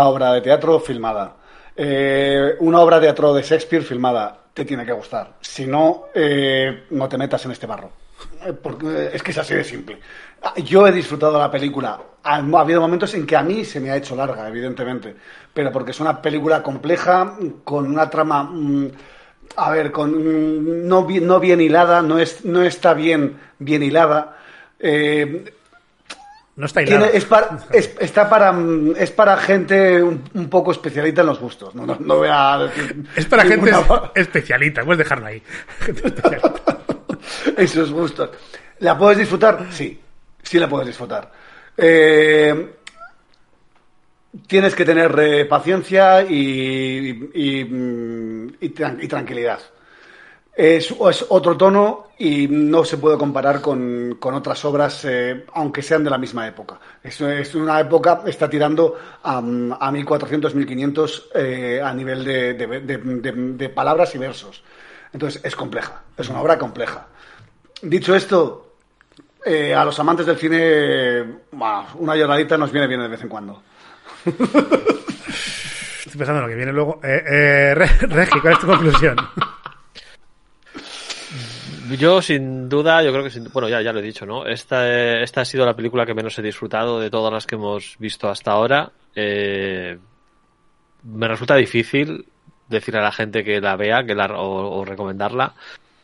[0.08, 1.36] obra, de teatro filmada.
[1.76, 4.38] Eh, una obra de teatro de Shakespeare filmada.
[4.54, 5.34] Te tiene que gustar.
[5.40, 7.92] Si no, eh, no te metas en este barro.
[8.46, 10.00] Eh, Porque es que es así de simple.
[10.42, 12.00] Ah, Yo he disfrutado la película.
[12.24, 15.16] Ha, ha habido momentos en que a mí se me ha hecho larga, evidentemente.
[15.54, 18.44] Pero porque es una película compleja, con una trama.
[18.44, 18.88] mm,
[19.56, 24.38] a ver, con, mm, no, no bien hilada, no, es, no está bien, bien hilada.
[24.80, 25.54] Eh,
[26.56, 27.14] No está tiene- hilado.
[27.14, 31.40] es para, es, está para, mm, es para gente un, un poco especialita en los
[31.40, 31.74] gustos.
[31.76, 33.72] No, no, no voy a decir Es para gente
[34.16, 35.42] especialita, puedes dejarlo ahí.
[35.80, 36.78] Gente especialita.
[37.58, 38.30] en sus gustos.
[38.80, 39.68] ¿La puedes disfrutar?
[39.72, 40.00] Sí,
[40.44, 41.32] sí la puedes disfrutar.
[41.78, 42.74] Eh,
[44.48, 47.60] tienes que tener paciencia y, y,
[48.60, 49.60] y tran- y tranquilidad.
[50.54, 50.94] Es,
[51.30, 56.18] otro tono y no se puede comparar con, otras obras, eh, aunque sean de la
[56.18, 56.78] misma época.
[57.02, 57.20] Es,
[57.56, 64.62] una época, está tirando a, a 1400, 1500 eh, a nivel de, palabras y versos.
[65.14, 67.08] Entonces es compleja, es una obra compleja.
[67.82, 68.76] Dicho esto,
[69.46, 73.64] eh, a los amantes del cine, una lloradita nos viene bien de vez en cuando.
[76.06, 77.00] Estoy pensando en lo que viene luego.
[77.04, 77.76] Eh, eh,
[78.42, 79.16] ¿cuál es tu conclusión?
[81.98, 84.46] Yo, sin duda, yo creo que, sin- bueno, ya, ya lo he dicho, ¿no?
[84.46, 87.56] Esta, eh, esta ha sido la película que menos he disfrutado de todas las que
[87.56, 88.92] hemos visto hasta ahora.
[89.16, 89.98] Eh,
[91.04, 92.26] me resulta difícil
[92.70, 95.54] decir a la gente que la vea que la, o, recomendarla.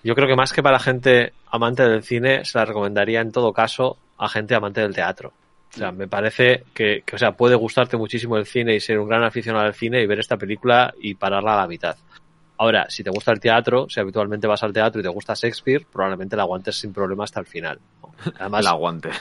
[0.03, 3.53] Yo creo que más que para gente amante del cine, se la recomendaría en todo
[3.53, 5.31] caso a gente amante del teatro.
[5.73, 8.99] O sea, me parece que, que, o sea, puede gustarte muchísimo el cine y ser
[8.99, 11.95] un gran aficionado al cine y ver esta película y pararla a la mitad.
[12.59, 15.85] Ahora, si te gusta el teatro, si habitualmente vas al teatro y te gusta Shakespeare,
[15.91, 17.79] probablemente la aguantes sin problema hasta el final.
[18.39, 19.15] Además, La aguantes.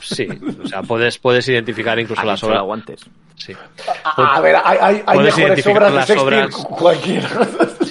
[0.00, 0.28] sí,
[0.62, 3.00] o sea, puedes, pudes identificar incluso ¿A las la obras, aguantes?
[3.34, 3.52] Sí.
[4.04, 7.28] A, a ver, hay, hay, hay Puedes mejores identificar obras de Shakespeare obras- cualquiera.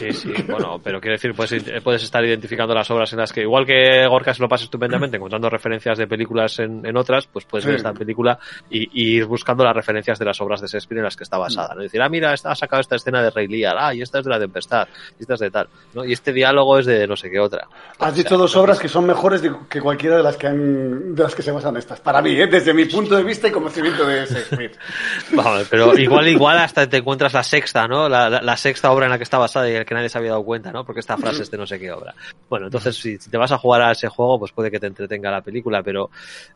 [0.01, 3.41] Sí, sí, bueno, pero quiero decir, puedes, puedes estar identificando las obras en las que,
[3.41, 7.45] igual que Gorka se lo pasa estupendamente encontrando referencias de películas en, en otras, pues
[7.45, 8.39] puedes ver esta película
[8.69, 11.37] y, y ir buscando las referencias de las obras de Shakespeare en las que está
[11.37, 11.75] basada.
[11.75, 11.81] ¿no?
[11.81, 14.25] Y decir, ah, mira, ha sacado esta escena de Rey Lear, ah, y esta es
[14.25, 14.87] de la Tempestad,
[15.19, 16.03] y esta es de tal, ¿no?
[16.05, 17.67] Y este diálogo es de no sé qué otra.
[17.99, 21.23] Has dicho dos obras que son mejores de- que cualquiera de las que han, de
[21.23, 21.99] las que se basan estas.
[21.99, 22.47] Para mí, ¿eh?
[22.47, 24.71] desde mi punto de vista y conocimiento de Shakespeare.
[25.33, 28.09] Vamos, pero igual, igual hasta te encuentras la sexta, ¿no?
[28.09, 30.07] La, la- la sexta obra en la que está basada y en la que nadie
[30.07, 30.85] se había dado cuenta, ¿no?
[30.85, 32.15] Porque esta frase es de no sé qué obra.
[32.49, 35.29] Bueno, entonces si, te vas a jugar a ese juego, pues puede que te entretenga
[35.29, 36.09] la película, pero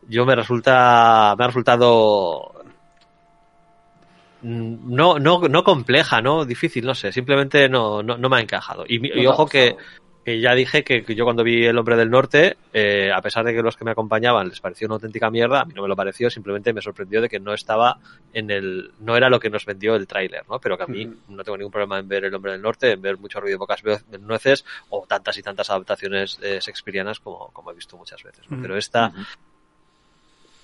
[0.08, 2.54] yo me resulta, me ha resultado
[4.40, 8.40] mm, no, no, no compleja, no difícil, no sé, simplemente no, no, no me ha
[8.40, 8.84] encajado.
[8.88, 9.76] Y, y ojo que.
[10.26, 13.54] Que ya dije que, yo cuando vi El Hombre del Norte, eh, a pesar de
[13.54, 15.94] que los que me acompañaban les pareció una auténtica mierda, a mí no me lo
[15.94, 18.00] pareció, simplemente me sorprendió de que no estaba
[18.32, 20.58] en el, no era lo que nos vendió el tráiler, ¿no?
[20.58, 23.02] Pero que a mí no tengo ningún problema en ver El Hombre del Norte, en
[23.02, 23.84] ver mucho ruido y pocas
[24.18, 28.46] nueces, o tantas y tantas adaptaciones eh, shakespearianas como, como he visto muchas veces.
[28.48, 29.12] Pero esta,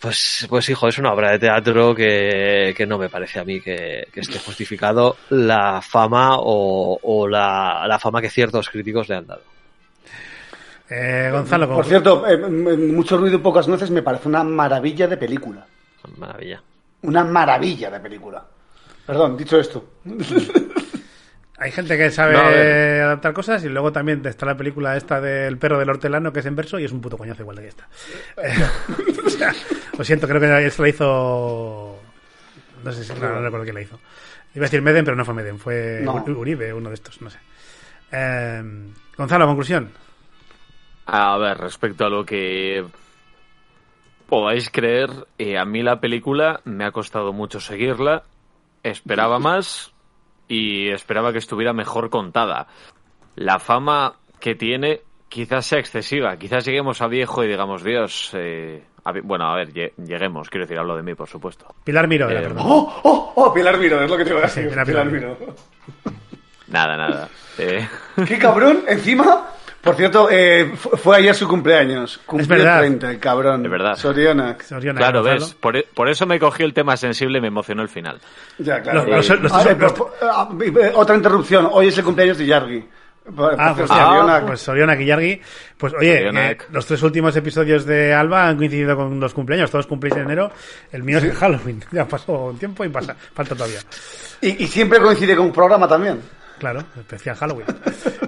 [0.03, 3.61] pues, pues hijo, es una obra de teatro que, que no me parece a mí
[3.61, 9.15] que, que esté justificado la fama o, o la, la fama que ciertos críticos le
[9.15, 9.43] han dado.
[10.91, 15.17] Eh, Gonzalo, Por cierto, eh, mucho ruido y pocas nueces me parece una maravilla de
[15.17, 15.65] película.
[16.19, 16.61] Maravilla.
[17.03, 18.45] Una maravilla de película.
[19.07, 19.85] Perdón, dicho esto.
[21.59, 22.41] hay gente que sabe No,
[23.05, 26.47] adaptar cosas y luego también está la película esta del perro del hortelano que es
[26.47, 27.89] en verso y es un puto coñazo igual de que esta.
[29.25, 29.53] O sea,
[29.97, 31.99] lo siento, creo que se la hizo...
[32.85, 33.99] No sé si no, no recuerdo quién la hizo.
[34.55, 36.15] Iba a decir Meden, pero no fue Meden, fue No.
[36.15, 37.39] Uribe, uno de estos, no sé.
[38.11, 38.63] Eh,
[39.17, 39.91] Gonzalo, conclusión.
[41.07, 42.85] A ver, respecto a lo que
[44.29, 48.25] podáis creer, eh, a mí la película me ha costado mucho seguirla.
[48.83, 49.92] Esperaba más
[50.49, 52.67] y esperaba que estuviera mejor contada.
[53.37, 56.37] La fama que tiene quizás sea excesiva.
[56.37, 60.67] Quizás lleguemos a viejo y digamos, Dios, eh, a bueno, a ver, lle- lleguemos, quiero
[60.67, 61.75] decir, hablo de mí, por supuesto.
[61.85, 62.59] Pilar Miro, Eh, perdón.
[62.69, 63.55] ¡Oh, oh, oh!
[63.55, 64.71] Pilar Miro, es lo que te iba a decir.
[64.71, 65.07] Sí, Pilar.
[65.07, 65.37] Miro.
[66.69, 67.29] Nada, nada.
[67.59, 67.87] Eh,
[68.27, 68.85] ¡Qué cabrón!
[68.89, 69.47] Encima,
[69.83, 72.19] por cierto, eh, fu- fue ayer su cumpleaños.
[72.25, 72.79] Cumplió verdad.
[72.79, 73.65] 30, el cabrón.
[73.65, 73.97] Es verdad.
[73.97, 74.63] Sorionak.
[74.63, 75.41] Soriona, claro, Gonzalo.
[75.47, 78.21] ves, por, por eso me cogí el tema sensible y me emocionó el final.
[78.59, 79.05] Ya, claro.
[79.07, 81.69] Los- los- los- eh, los- pero, eh, otra interrupción.
[81.71, 82.89] Hoy es el cumpleaños de Yargi.
[83.25, 84.47] Ah, pues, ah, Sorionak.
[84.47, 84.97] pues Soriona.
[85.79, 86.63] Pues oye, Sorionak.
[86.63, 89.71] eh, los tres últimos episodios de Alba han coincidido con los cumpleaños.
[89.71, 90.51] Todos cumplís en enero.
[90.91, 91.85] El mío es en Halloween.
[91.93, 93.15] Ya pasó un tiempo y pasa.
[93.35, 93.79] Falta todavía.
[94.41, 96.21] Y, y siempre coincide con un programa también.
[96.59, 97.67] Claro, especial Halloween.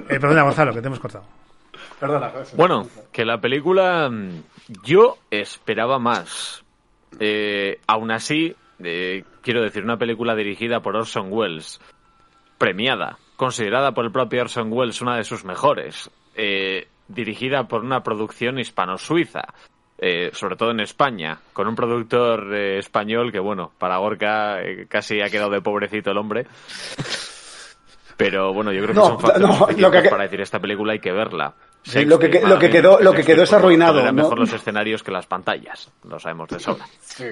[0.09, 1.25] Eh, perdona, Gonzalo, que te hemos cortado.
[2.01, 2.33] Perdona.
[2.57, 4.43] Bueno, que la película mm,
[4.85, 6.63] yo esperaba más.
[7.21, 11.81] Eh, aún así, eh, quiero decir, una película dirigida por Orson Welles,
[12.59, 18.03] premiada, considerada por el propio Orson Welles una de sus mejores, eh, dirigida por una
[18.03, 19.43] producción hispano-suiza,
[19.99, 24.87] eh, sobre todo en España, con un productor eh, español que, bueno, para Gorka eh,
[24.89, 26.47] casi ha quedado de pobrecito el hombre.
[28.17, 30.61] Pero bueno, yo creo que No, son factores no, lo suficientes que- para decir esta
[30.61, 31.55] película hay que verla.
[31.85, 34.23] Sí, lo que- lo que quedó- lo que quedó es arruinado, tolera ¿no?
[34.23, 36.85] mejor los escenarios que las pantallas, lo sabemos de sobra.
[37.01, 37.27] Sí.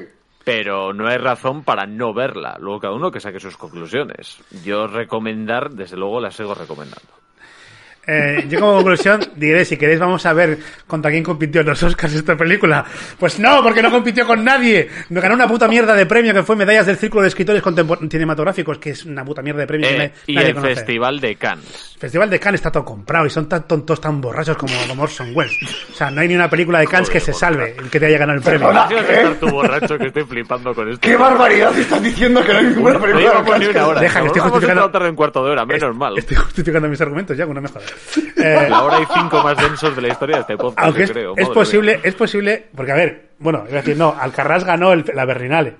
[0.45, 2.57] Pero no hay razón para no verla.
[2.59, 4.39] Luego cada uno que saque sus conclusiones.
[4.65, 7.09] Yo recomendar, desde luego la sigo recomendando.
[8.05, 11.81] Eh, yo como conclusión diré, si queréis vamos a ver contra quién compitió en los
[11.83, 12.85] Oscars esta película.
[13.19, 14.89] Pues no, porque no compitió con nadie.
[15.11, 17.63] Me ganó una puta mierda de premio que fue Medallas del Círculo de Escritores
[18.11, 20.75] Cinematográficos, que es una puta mierda de premio que Eh, nadie- y nadie el conoce.
[20.75, 21.91] Festival de Cannes.
[21.95, 25.05] El Festival de Cannes está todo comprado y son tan tontos, tan borrachos como, como
[25.05, 25.57] Orson Welles.
[25.93, 28.07] O sea, no hay ni una película de Cannes que se salve el que te
[28.07, 28.67] haya ganado el premio.
[28.69, 28.89] Perdona.
[29.01, 31.01] Estar tú borracho que estoy flipando con esto.
[31.01, 34.01] ¡Qué barbaridad estás diciendo que no hay ninguna película de ni Cannes una hora.
[34.01, 36.19] Deja, que estoy justificando- tarde un cuarto de hora, menos mal.
[36.19, 37.92] Estoy justificando mis argumentos ya, que no me jodas.
[38.37, 41.11] Eh, La hora y cinco más densos de la historia de este podcast, Aunque es,
[41.11, 41.35] creo.
[41.37, 42.01] es posible, mía.
[42.05, 45.75] es posible, porque a ver, bueno, iba a decir, no, Alcarrás ganó el- la Berlinale.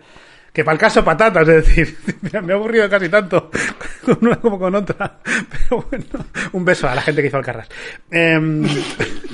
[0.53, 1.97] Que para el caso patatas, es decir,
[2.43, 3.51] me ha aburrido casi tanto
[4.05, 5.19] con una como con otra.
[5.25, 6.05] Pero bueno,
[6.53, 7.71] un beso a la gente que hizo Alcarrás.
[8.11, 8.63] Em,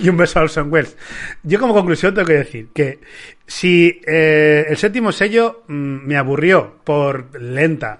[0.00, 0.96] y un beso a Orson Welles.
[1.42, 3.00] Yo como conclusión tengo que decir que
[3.48, 7.98] si eh, el séptimo sello mm, me aburrió por lenta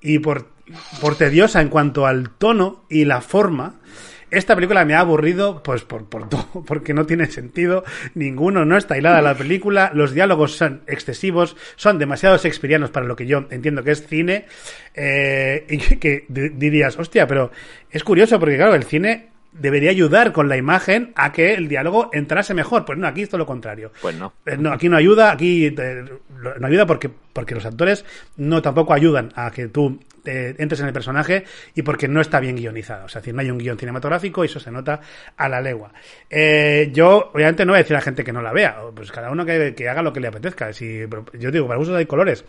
[0.00, 0.46] y por,
[1.00, 3.80] por tediosa en cuanto al tono y la forma,
[4.30, 7.84] esta película me ha aburrido pues por, por todo, porque no tiene sentido
[8.14, 13.14] ninguno, no está hilada la película, los diálogos son excesivos, son demasiado shakespearianos para lo
[13.16, 14.46] que yo entiendo que es cine,
[14.94, 17.50] eh, y que, que di- dirías, hostia, pero
[17.90, 22.10] es curioso porque claro, el cine debería ayudar con la imagen a que el diálogo
[22.12, 23.92] entrase mejor, pues no, aquí es todo lo contrario.
[24.02, 24.32] Pues no.
[24.46, 26.04] Eh, No, aquí no ayuda, aquí eh,
[26.58, 28.06] no ayuda porque porque los actores
[28.38, 32.40] no tampoco ayudan a que tú eh, entres en el personaje y porque no está
[32.40, 33.04] bien guionizado.
[33.04, 35.00] O sea, no hay un guion cinematográfico y eso se nota
[35.36, 35.92] a la legua.
[36.30, 38.76] Eh, yo, obviamente, no voy a decir a la gente que no la vea.
[38.94, 40.72] Pues cada uno que, haga lo que le apetezca.
[40.72, 41.00] Si,
[41.38, 42.44] yo digo, para gustos hay colores.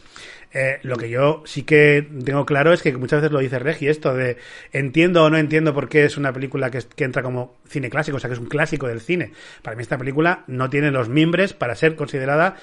[0.53, 3.89] Eh, lo que yo sí que tengo claro es que muchas veces lo dice Regi,
[3.89, 4.37] esto de
[4.71, 8.15] entiendo o no entiendo por qué es una película que, que entra como cine clásico,
[8.15, 9.33] o sea, que es un clásico del cine.
[9.61, 12.55] Para mí esta película no tiene los mimbres para ser considerada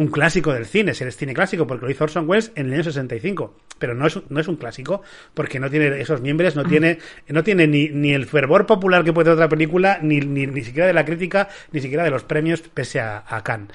[0.00, 0.94] un clásico del cine.
[0.94, 3.54] Si eres cine clásico porque lo hizo Orson Welles en el año 65.
[3.78, 5.02] Pero no es, un- no es un clásico
[5.34, 6.98] porque no tiene esos miembros, no tiene,
[7.28, 10.62] no tiene ni, ni el fervor popular que puede tener otra película, ni, ni, ni
[10.62, 13.68] siquiera de la crítica, ni siquiera de los premios pese a, a Cannes.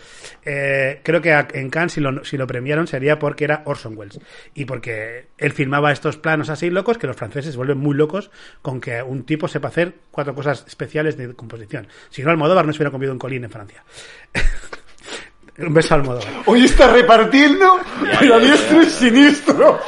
[0.46, 3.98] Eh, creo que a- en Cannes si lo, si lo premiaron sería porque era Orson
[3.98, 4.20] Welles.
[4.54, 8.30] Y porque él filmaba estos planos así locos que los franceses se vuelven muy locos
[8.62, 11.88] con que un tipo sepa hacer cuatro cosas especiales de composición.
[12.10, 13.84] Si no, Almodóvar no se hubiera comido un colín en Francia.
[15.58, 16.28] un beso a Almodóvar.
[16.46, 17.80] Hoy está repartiendo,
[18.20, 19.80] pero a diestro y siniestro.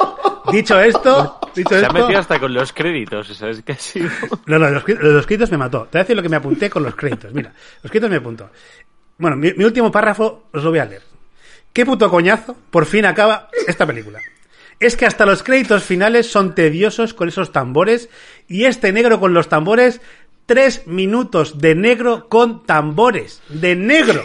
[0.51, 4.09] Dicho esto, dicho Se ha esto, metido hasta con los créditos, ¿sabes qué ha sido?
[4.45, 5.87] No, no, los, los créditos me mató.
[5.91, 7.33] Te voy a decir lo que me apunté con los créditos.
[7.33, 7.51] Mira,
[7.83, 8.49] los créditos me apuntó.
[9.17, 11.01] Bueno, mi, mi último párrafo os lo voy a leer.
[11.73, 12.55] ¿Qué puto coñazo?
[12.71, 14.19] Por fin acaba esta película.
[14.79, 18.09] Es que hasta los créditos finales son tediosos con esos tambores
[18.47, 20.01] y este negro con los tambores,
[20.45, 23.41] tres minutos de negro con tambores.
[23.49, 24.23] De negro.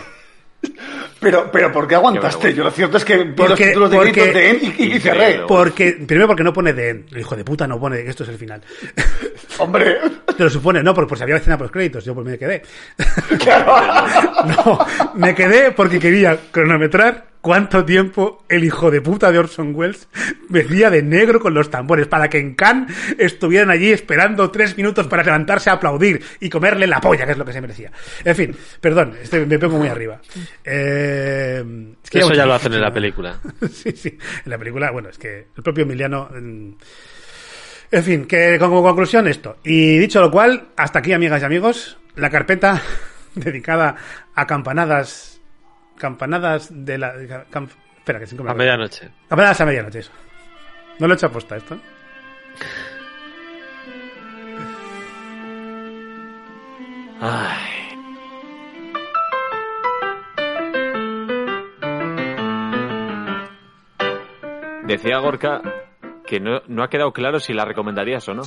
[1.23, 2.53] Pero, pero ¿por qué aguantaste?
[2.53, 4.83] Yo lo cierto es que vi los Porque- títulos de porque- créditos de N y,
[4.85, 5.41] y- y cerré.
[5.49, 7.13] Porque, primero porque no pone de end.
[7.13, 8.61] El hijo de puta no pone que esto es el final.
[9.59, 9.97] Hombre,
[10.37, 12.63] Te lo supone, no, porque por si había escena por créditos, yo pues me quedé.
[13.39, 13.73] claro.
[14.43, 14.79] No,
[15.15, 20.09] me quedé porque quería cronometrar cuánto tiempo el hijo de puta de Orson Welles
[20.49, 25.07] vestía de negro con los tambores para que en Cannes estuvieran allí esperando tres minutos
[25.07, 27.93] para levantarse a aplaudir y comerle la polla, que es lo que se merecía.
[28.25, 30.21] En fin, perdón, este, me pongo muy arriba.
[30.65, 31.12] Eh,
[32.03, 33.39] es que Eso ya lo hacen en la película.
[33.71, 34.19] sí, sí.
[34.45, 36.29] En la película, bueno, es que el propio Emiliano.
[36.31, 36.71] mm,
[37.91, 39.59] En fin, que como conclusión esto.
[39.65, 42.81] Y dicho lo cual, hasta aquí, amigas y amigos, la carpeta
[43.35, 43.97] dedicada
[44.35, 45.41] a campanadas.
[45.99, 47.15] Campanadas de la.
[47.21, 49.09] espera, que me A medianoche.
[49.29, 50.13] Campanadas a medianoche, eso.
[50.99, 51.79] No lo he hecho aposta esto.
[57.21, 57.82] Ay.
[64.85, 65.61] Decía Gorka
[66.27, 68.43] que no, no ha quedado claro si la recomendarías o no.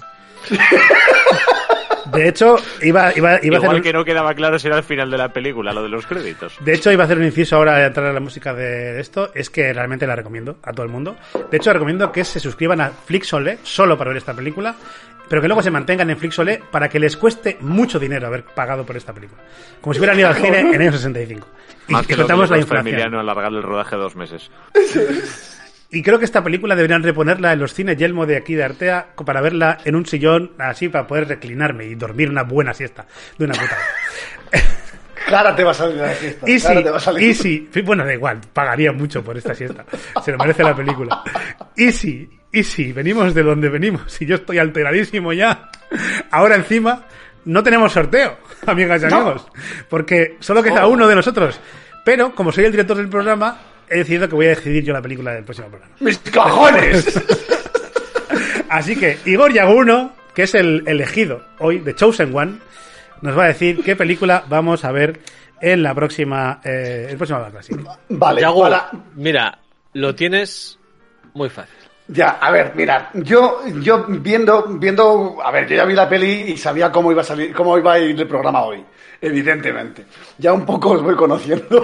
[2.14, 3.46] De hecho, iba, iba, iba a hacer.
[3.54, 5.90] Igual un- que no quedaba claro si era el final de la película, lo de
[5.90, 6.56] los créditos.
[6.62, 9.32] De hecho, iba a hacer un inciso ahora de entrar a la música de esto.
[9.34, 11.16] Es que realmente la recomiendo a todo el mundo.
[11.50, 14.76] De hecho, recomiendo que se suscriban a Flixolé solo para ver esta película,
[15.28, 18.86] pero que luego se mantengan en Flixolé para que les cueste mucho dinero haber pagado
[18.86, 19.42] por esta película.
[19.82, 21.48] Como si hubieran ido al cine en el año 65.
[21.88, 22.88] Y, Más y que lo que contamos la inflación.
[22.88, 24.52] Emiliano alargar el rodaje dos meses.
[25.92, 29.08] Y creo que esta película deberían reponerla en los cines Yelmo de aquí de Artea
[29.26, 33.06] para verla en un sillón así para poder reclinarme y dormir una buena siesta
[33.38, 33.76] de una puta
[34.52, 34.64] vez.
[35.30, 36.12] Cara te va a salir la.
[36.46, 37.24] Easy, cara te va a salir.
[37.30, 37.68] easy.
[37.84, 39.84] Bueno, da igual, pagaría mucho por esta siesta.
[40.24, 41.24] Se lo merece la película.
[41.76, 42.92] Easy, easy.
[42.92, 45.72] Venimos de donde venimos y yo estoy alteradísimo ya.
[46.30, 47.06] Ahora encima
[47.46, 49.16] no tenemos sorteo, amigas y No.
[49.18, 49.48] amigos,
[49.90, 50.92] porque solo queda Oh.
[50.92, 51.60] uno de nosotros.
[52.04, 53.60] Pero como soy el director del programa,
[53.90, 55.94] he decidido que voy a decidir yo la película del próximo programa.
[56.00, 57.22] ¡Mis cojones!
[58.70, 62.60] Así que Igor Yaguno, que es el elegido hoy de Chosen One,
[63.22, 65.20] nos va a decir qué película vamos a ver
[65.62, 67.40] en la próxima, eh, el próximo.
[68.10, 69.60] Vale, Yago, para- mira,
[69.94, 70.78] lo tienes
[71.34, 71.74] muy fácil.
[72.08, 76.52] Ya, a ver, mira, yo, yo viendo, viendo, a ver, yo ya vi la peli
[76.52, 78.84] y sabía cómo iba a salir, cómo iba a ir el programa hoy,
[79.22, 80.06] evidentemente.
[80.38, 81.84] Ya un poco os voy conociendo.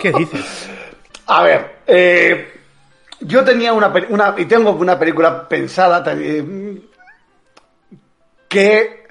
[0.00, 0.68] ¿Qué dices?
[1.34, 2.52] A ver, eh,
[3.20, 6.78] yo tenía una, una y tengo una película pensada eh,
[8.48, 9.04] que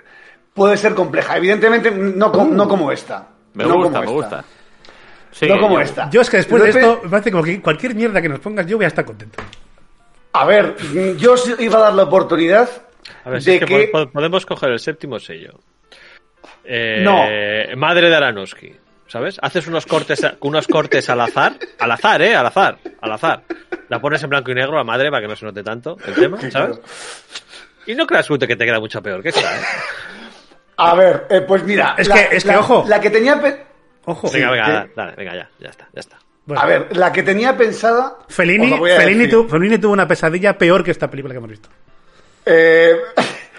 [0.53, 1.37] puede ser compleja.
[1.37, 3.27] Evidentemente no, com- no como esta.
[3.53, 4.35] Me No gusta, como me esta.
[4.37, 5.47] gusta.
[5.47, 6.09] No como esta.
[6.09, 8.65] Yo es que después de esto, me parece como que cualquier mierda que nos pongas,
[8.67, 9.41] yo voy a estar contento.
[10.33, 10.75] A ver,
[11.17, 12.69] yo os iba a dar la oportunidad
[13.25, 13.89] A ver, si de es que, que...
[13.91, 15.59] po- po- podemos coger el séptimo sello.
[16.63, 17.77] Eh, No.
[17.77, 18.75] Madre de Aranowski.
[19.11, 19.37] ¿Sabes?
[19.41, 21.57] Haces unos cortes, a- unos cortes al azar.
[21.79, 22.33] Al azar, ¿eh?
[22.33, 22.77] Al azar.
[23.01, 23.43] Al azar.
[23.89, 26.13] La pones en blanco y negro a madre para que no se note tanto el
[26.13, 26.79] tema, ¿sabes?
[27.87, 29.61] Y no creas que te queda mucho peor que esa, ¿eh?
[30.77, 31.95] A ver, eh, pues mira...
[31.97, 32.85] Es la- que- es que, la- ojo.
[32.87, 33.41] La que tenía...
[33.41, 33.65] pe-
[34.05, 34.31] Ojo.
[34.31, 34.91] Venga, venga, ¿qué?
[34.95, 36.17] dale, venga, ya, ya está, ya está.
[36.45, 38.15] Bueno, A ver, la que tenía pensada...
[38.29, 41.67] Fellini, Fellini, tu- Fellini tuvo una pesadilla peor que esta película que hemos visto.
[42.45, 42.95] Eh,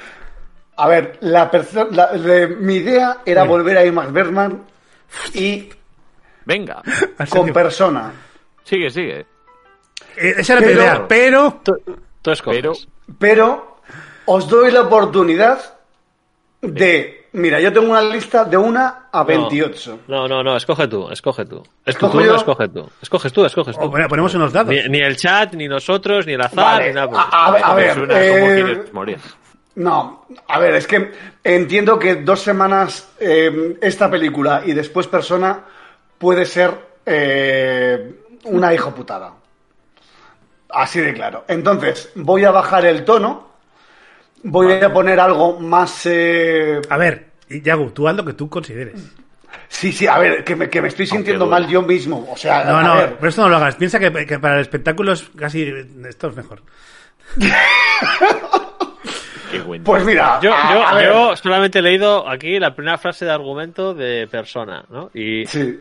[0.76, 1.50] a ver, la
[1.90, 4.72] la- de- mi idea era volver a Max Bergman
[5.34, 5.68] y
[6.44, 6.82] Venga,
[7.28, 8.12] con persona.
[8.64, 9.26] sigue, sigue.
[10.16, 11.60] Eh, Esa era la Pero- idea, pero...
[11.62, 11.72] Tú,
[12.20, 12.60] tú escoges.
[12.60, 12.72] Pero
[13.18, 13.76] Pero
[14.26, 15.60] os doy la oportunidad
[16.60, 17.18] de.
[17.34, 20.00] Mira, yo tengo una lista de una a 28.
[20.08, 21.62] No, no, no, escoge tú, escoge tú.
[21.84, 22.90] Es tu ¿Escojo turno, escoge tú.
[23.00, 23.84] Escoges tú, escoges tú.
[23.84, 24.68] O, bueno, ponemos unos dados.
[24.74, 27.10] Ni, ni el chat, ni nosotros, ni el azar, Vale, ni nada.
[27.30, 29.18] a, a ver, a ver, eh, como quieres morir.
[29.74, 31.12] No, a ver, es que
[31.42, 35.60] entiendo que dos semanas eh, esta película y después persona
[36.18, 36.74] puede ser
[37.06, 38.14] eh,
[38.44, 39.32] una hijoputada.
[40.68, 41.44] Así de claro.
[41.48, 43.50] Entonces, voy a bajar el tono.
[44.44, 46.02] Voy a poner algo más.
[46.06, 49.00] eh, A ver, Yagu, tú haz lo que tú consideres.
[49.68, 52.26] Sí, sí, a ver, que me, que me estoy sintiendo mal yo mismo.
[52.30, 53.76] O sea, No, a no, ver, pero esto no lo hagas.
[53.76, 55.62] Piensa que, que para el espectáculo es casi...
[56.08, 56.62] Esto es mejor.
[59.52, 63.24] Qué buen pues mira, Yo, a- yo, yo solamente he leído aquí la primera frase
[63.24, 65.10] de argumento de persona, ¿no?
[65.14, 65.78] Y sí.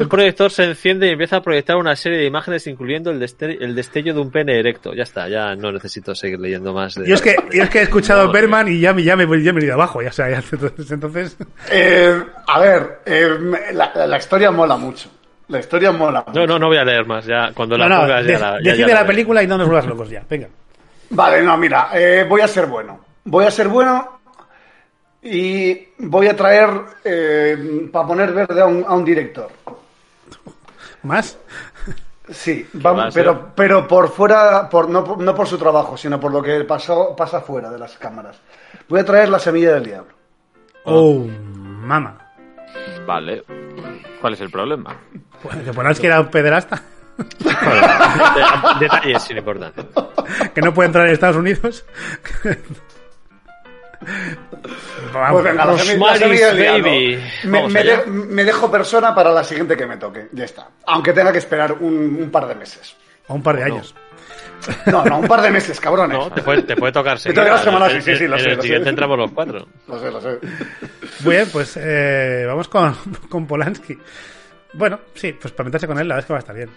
[0.00, 3.56] Un proyector se enciende y empieza a proyectar una serie de imágenes incluyendo el, deste-
[3.60, 4.92] el destello de un pene erecto.
[4.92, 6.96] Ya está, ya no necesito seguir leyendo más.
[6.96, 7.06] De...
[7.06, 9.52] Yo es que, yo es que he escuchado Berman y ya, me- ya, me, ya
[9.52, 10.02] me he ido abajo.
[10.02, 11.36] Ya, o sea, ya- entonces, entonces...
[11.70, 13.28] Eh, a ver, eh,
[13.74, 15.08] la, la historia mola mucho.
[15.46, 16.40] La historia mola mucho.
[16.40, 17.24] No, no, no voy a leer más.
[17.24, 18.50] Ya, cuando la No, no, pongas ya de- la.
[18.54, 19.06] ya- decide ya la veré.
[19.06, 20.24] película y no nos vuelvas locos ya.
[20.28, 20.48] Venga.
[21.10, 23.00] Vale, no, mira, eh, voy a ser bueno.
[23.24, 24.18] Voy a ser bueno
[25.22, 26.68] y voy a traer
[27.92, 29.48] para poner verde a un, a un director.
[31.02, 31.38] ¿Más?
[32.30, 36.32] Sí, vamos, pero, pero por fuera, por, no, por- no por su trabajo, sino por
[36.32, 38.36] lo que pasó, pasa fuera de las cámaras.
[38.88, 40.12] Voy a traer la semilla del diablo.
[40.84, 42.18] Oh, mama.
[43.06, 43.44] Vale.
[44.20, 44.96] ¿Cuál es el problema?
[45.42, 46.82] Pues, Que Polanski era un pederasta.
[47.16, 49.84] De- Detalles sin importancia.
[50.54, 51.84] Que no puede entrar en Estados Unidos.
[55.12, 55.42] Vamos.
[55.42, 55.44] Pues
[56.20, 56.82] venga, diablo.
[56.84, 57.22] Baby.
[57.44, 60.28] Me, me de- me dejo persona para la siguiente que me toque.
[60.32, 60.68] Ya está.
[60.86, 62.96] Aunque tenga que esperar un, un par de meses.
[63.28, 63.94] A un par de años.
[64.86, 66.16] No, no, un par de meses, cabrones.
[66.18, 67.36] No, te puede, te puede tocar seguir.
[67.38, 68.90] toca la semana, En- sí, sí, sí, lo en sé, el lo siguiente sé.
[68.90, 69.66] entramos los cuatro.
[69.88, 70.38] Lo sé, lo sé.
[71.20, 72.94] Muy bien, pues eh, vamos con,
[73.28, 73.98] con Polanski.
[74.74, 76.70] Bueno, sí, pues para meterse con él, la verdad es que va a estar bien.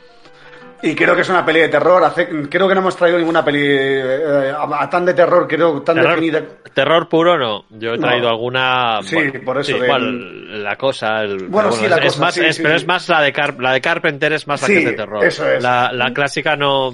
[0.82, 2.03] Y creo que es una peli de terror.
[2.03, 5.82] hace- creo que no hemos traído ninguna peli eh, a, a tan de terror, creo,
[5.82, 6.41] tan Terror, definida.
[6.73, 7.65] terror puro no.
[7.69, 8.07] Yo he No.
[8.07, 8.99] traído alguna.
[9.03, 11.21] Sí, bueno, por eso sí, de- igual, la cosa.
[11.23, 12.82] el- Bueno, pero sí, la es, es cosa, más, sí, es- sí, pero sí.
[12.84, 14.93] es más la de, Car- la de Carpenter, es más la Sí, que es de
[14.93, 15.25] terror.
[15.25, 15.61] eso es.
[15.61, 16.93] La, la clásica no,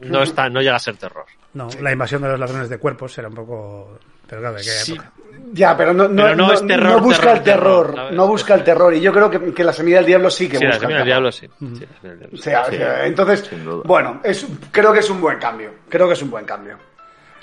[0.00, 1.24] no, está, no llega a ser terror.
[1.54, 3.98] No, la invasión de los ladrones de cuerpos era un poco...
[4.28, 4.92] Pero claro, de Sí.
[4.92, 5.10] época.
[5.52, 8.12] Ya, pero no, no, Pero no no- es terror, no busca terror, el terror, terror,
[8.12, 8.94] no busca el terror.
[8.94, 11.04] Y yo creo que, que la semilla del diablo sí que Sí, la busca semilla
[11.04, 11.32] del.
[11.32, 12.42] Sí, la semilla del diablo O sí.
[12.42, 13.50] sea, Sí, sea, entonces,
[13.84, 15.70] bueno, es, creo que es un buen cambio.
[15.88, 16.76] Creo que es un buen cambio.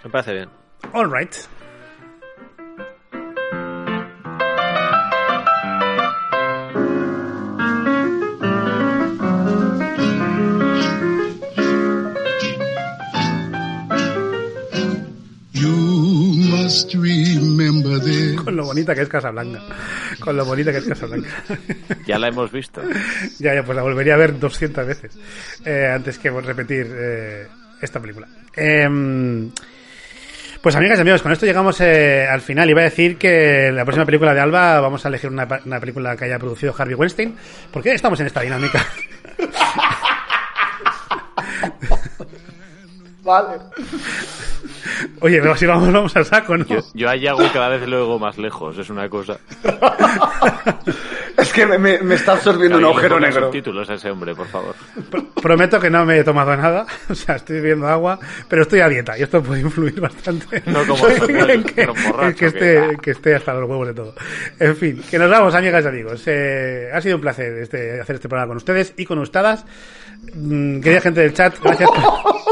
[0.03, 0.49] Me parece bien.
[0.93, 1.33] All right.
[16.93, 18.39] Remember this.
[18.41, 19.61] Con lo bonita que es Casablanca.
[20.19, 21.29] Con lo bonita que es Casablanca.
[22.07, 22.81] Ya la hemos visto.
[23.39, 25.17] ya, ya, pues la volvería a ver 200 veces.
[25.65, 27.47] eh, antes que repetir eh,
[27.81, 28.27] esta película.
[28.55, 29.51] Em,
[30.61, 32.69] pues amigas y amigos, con esto llegamos eh, al final.
[32.69, 35.79] Iba a decir que en la próxima película de Alba vamos a elegir una, una
[35.79, 37.35] película que haya producido Harvey Weinstein.
[37.71, 38.85] ¿Por qué estamos en esta dinámica?
[43.23, 43.59] Vale.
[45.21, 46.65] Oye, pero si vamos, vamos al saco, ¿no?
[46.65, 49.37] Yo, yo a Yago cada vez lo oigo más lejos, es una cosa.
[51.37, 53.45] Es que me, me- me está absorbiendo un agujero negro.
[53.45, 54.75] subtítulos a ese hombre, por favor.
[55.41, 58.89] Prometo que no me he tomado nada, o sea, estoy bebiendo agua, pero estoy a
[58.89, 61.07] dieta y esto puede influir bastante No como
[61.47, 64.13] en que, borracho esté, que esté hasta los huevos de todo.
[64.59, 66.21] En fin, que nos vamos, amigas y amigos.
[66.27, 69.65] Eh, ha sido un placer este, hacer este programa con ustedes y con ustedes.
[70.35, 72.50] Mm, querida gente del chat, gracias por...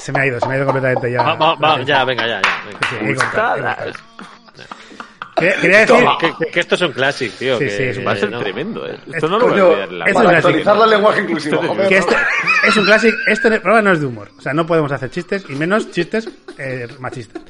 [0.00, 1.22] Se me ha ido, se me ha ido completamente ya.
[1.22, 2.64] Va, va, va, ya, venga, ya, ya.
[3.04, 3.76] venga.
[3.84, 3.92] Sí.
[5.36, 5.96] Quería, decir...
[6.20, 7.58] Que, que- que esto es un clásico, tío.
[7.58, 8.40] Sí, que, sí, es un- Va a ser no.
[8.40, 8.98] tremendo, ¿eh?
[9.12, 10.48] Esto no lo voy a olvidar la es para clásico.
[10.48, 11.88] actualizar el lenguaje inclusivo, joder.
[11.88, 12.16] que este
[12.68, 13.16] es un clásico.
[13.62, 14.30] Programa no es de humor.
[14.36, 16.28] O sea, no podemos hacer chistes y menos chistes
[16.58, 17.42] eh, machistas.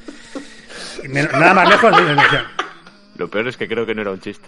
[1.03, 2.45] Y menos- nada más lejos de la.
[3.17, 4.47] Lo peor es que creo que no era un chiste.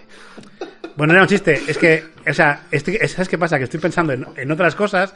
[0.95, 1.61] Bueno, no era un chiste.
[1.67, 3.57] Es que, o sea, estoy, ¿sabes qué pasa?
[3.57, 5.13] Que estoy pensando en, en otras cosas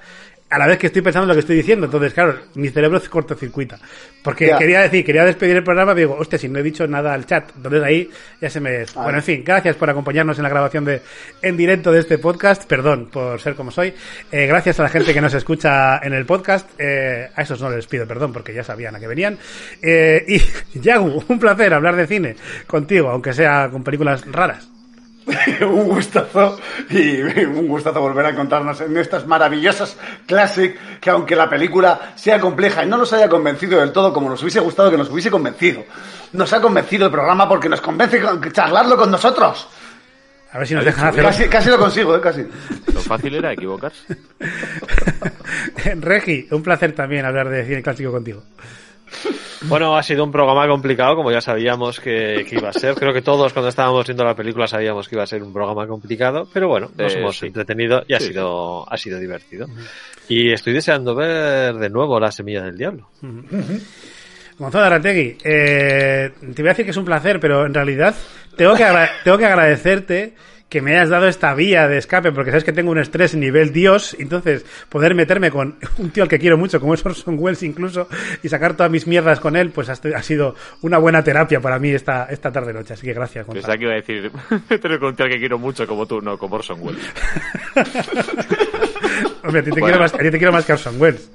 [0.49, 1.85] a la vez que estoy pensando en lo que estoy diciendo.
[1.85, 3.77] Entonces, claro, mi cerebro se cortocircuita.
[4.23, 4.57] Porque Ya.
[4.57, 7.51] quería decir, quería despedir el programa, digo, hostia, si no he dicho nada al chat.
[7.55, 8.09] Entonces ahí
[8.41, 8.85] ya se me...
[8.95, 11.01] Bueno, en fin, gracias por acompañarnos en la grabación de
[11.41, 12.65] en directo de este podcast.
[12.65, 13.93] Perdón por ser como soy.
[14.31, 16.69] Eh, gracias a la gente que nos escucha en el podcast.
[16.77, 19.37] Eh, a esos no les pido perdón porque ya sabían a qué venían.
[19.81, 22.35] Eh, y Yagu, un placer hablar de cine
[22.67, 24.69] contigo, aunque sea con películas raras.
[25.61, 26.57] un gustazo
[26.89, 32.39] y un gustazo volver a encontrarnos en estas maravillosas classic que aunque la película sea
[32.39, 35.29] compleja y no nos haya convencido del todo como nos hubiese gustado que nos hubiese
[35.29, 35.83] convencido,
[36.33, 39.67] nos ha convencido el programa porque nos convence con charlarlo con nosotros.
[40.51, 41.23] A ver si nos dejan hacer.
[41.23, 42.21] Casi, casi lo consigo, ¿eh?
[42.21, 42.47] casi.
[42.93, 44.17] Lo fácil era equivocarse.
[45.99, 48.43] Regi, un placer también hablar de cine clásico contigo.
[49.63, 52.93] Bueno, ha sido un programa complicado, como ya sabíamos que, que iba a ser.
[52.95, 55.88] Creo que todos cuando estábamos viendo la película sabíamos que iba a ser un programa
[55.88, 57.47] complicado, pero bueno, nos Eh, hemos sí.
[57.47, 59.67] entretenido y ha Sí, sido ha sido divertido.
[60.29, 63.09] Y estoy deseando ver de nuevo La Semilla del Diablo.
[64.59, 68.15] Gonzalo Arategui, eh, te voy a decir que es un placer, pero en realidad
[68.55, 70.34] tengo que, agra- tengo que agradecerte
[70.69, 73.72] que me hayas dado esta vía de escape, porque sabes que tengo un estrés nivel
[73.72, 77.64] Dios, entonces poder meterme con un tío al que quiero mucho, como es Orson Welles
[77.64, 78.10] incluso,
[78.44, 81.89] y sacar todas mis mierdas con él, pues ha, sido una buena terapia para mí
[81.91, 82.94] esta, esta tarde-noche.
[82.94, 83.45] Así que gracias.
[83.45, 84.30] Pensaba que iba a decir,
[84.81, 87.14] tener con un tío al que quiero mucho como tú, no, como Orson Welles.
[89.44, 89.85] Hombre, a ti te, Bueno.
[89.85, 91.31] quiero más, a ti te quiero más que Orson Welles.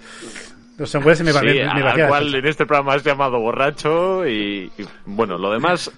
[0.79, 3.39] Orson Welles se me, va- Sí, me, me al cual en este programa has llamado
[3.41, 5.91] borracho y, y, bueno, lo demás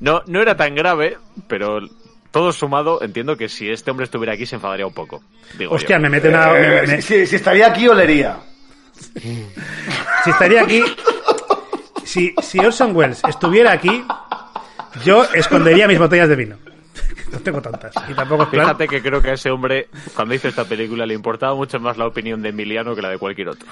[0.00, 1.80] no, no era tan grave, pero
[2.38, 5.22] todo sumado entiendo que si este hombre estuviera aquí se enfadaría un poco.
[5.58, 6.02] Digo Hostia, yo.
[6.02, 6.52] me mete una...
[6.52, 8.36] me- Eh, me- si, si estaría aquí, olería.
[10.24, 10.82] si estaría aquí,
[12.04, 14.04] si, si Orson Welles estuviera aquí,
[15.04, 16.56] yo escondería mis botellas de vino.
[17.32, 17.92] No tengo tantas.
[18.08, 18.64] Y tampoco es plan.
[18.68, 21.98] Fíjate que creo que a ese hombre, cuando hizo esta película, le importaba mucho más
[21.98, 23.68] la opinión de Emiliano que la de cualquier otro.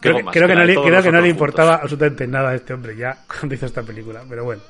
[0.00, 1.82] Creo que, creo que no le, todos creo que no le nosotros importaba juntos.
[1.84, 4.62] absolutamente nada a este hombre ya cuando hizo esta película, pero bueno.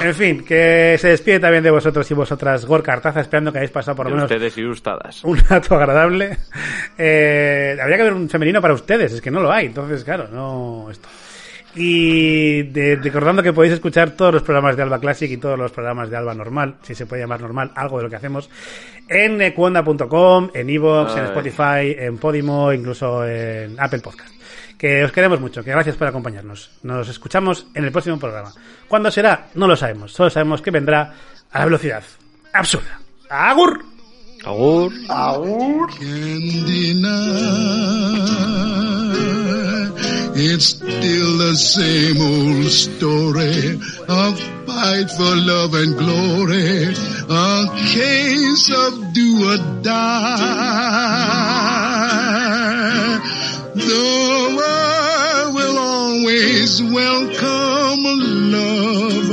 [0.00, 3.70] En fin, que se despide también de vosotros y vosotras, Gorka Artaza, esperando que hayáis
[3.70, 4.64] pasado por lo menos ustedes y
[5.24, 6.38] un rato agradable.
[6.98, 10.28] Eh, habría que haber un femenino para ustedes, es que no lo hay, entonces claro,
[10.32, 11.08] no esto.
[11.74, 15.72] Y de- recordando que podéis escuchar todos los programas de Alba Classic y todos los
[15.72, 18.50] programas de Alba Normal, si se puede llamar normal, algo de lo que hacemos,
[19.08, 21.24] en ecuanda.com, en Evox, en.
[21.24, 24.31] Spotify, en Podimo, incluso en Apple Podcast.
[24.82, 26.68] Que os queremos mucho, que gracias por acompañarnos.
[26.82, 28.52] Nos escuchamos en el próximo programa.
[28.88, 29.46] ¿Cuándo será?
[29.54, 30.10] No lo sabemos.
[30.12, 31.14] Solo sabemos que vendrá
[31.52, 32.02] a la velocidad
[32.52, 32.98] absurda.
[33.30, 33.84] ¡Agur!
[34.44, 35.88] Agur.
[36.00, 37.12] Deny.
[40.34, 43.78] It's still the same old story.
[44.08, 44.34] A
[44.66, 46.92] fight for love and glory.
[47.30, 51.22] A case of do or die.
[53.74, 58.04] The world will always welcome
[58.52, 59.32] lovers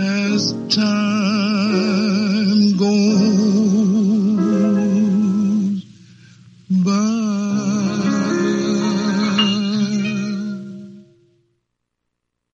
[0.00, 1.09] as time.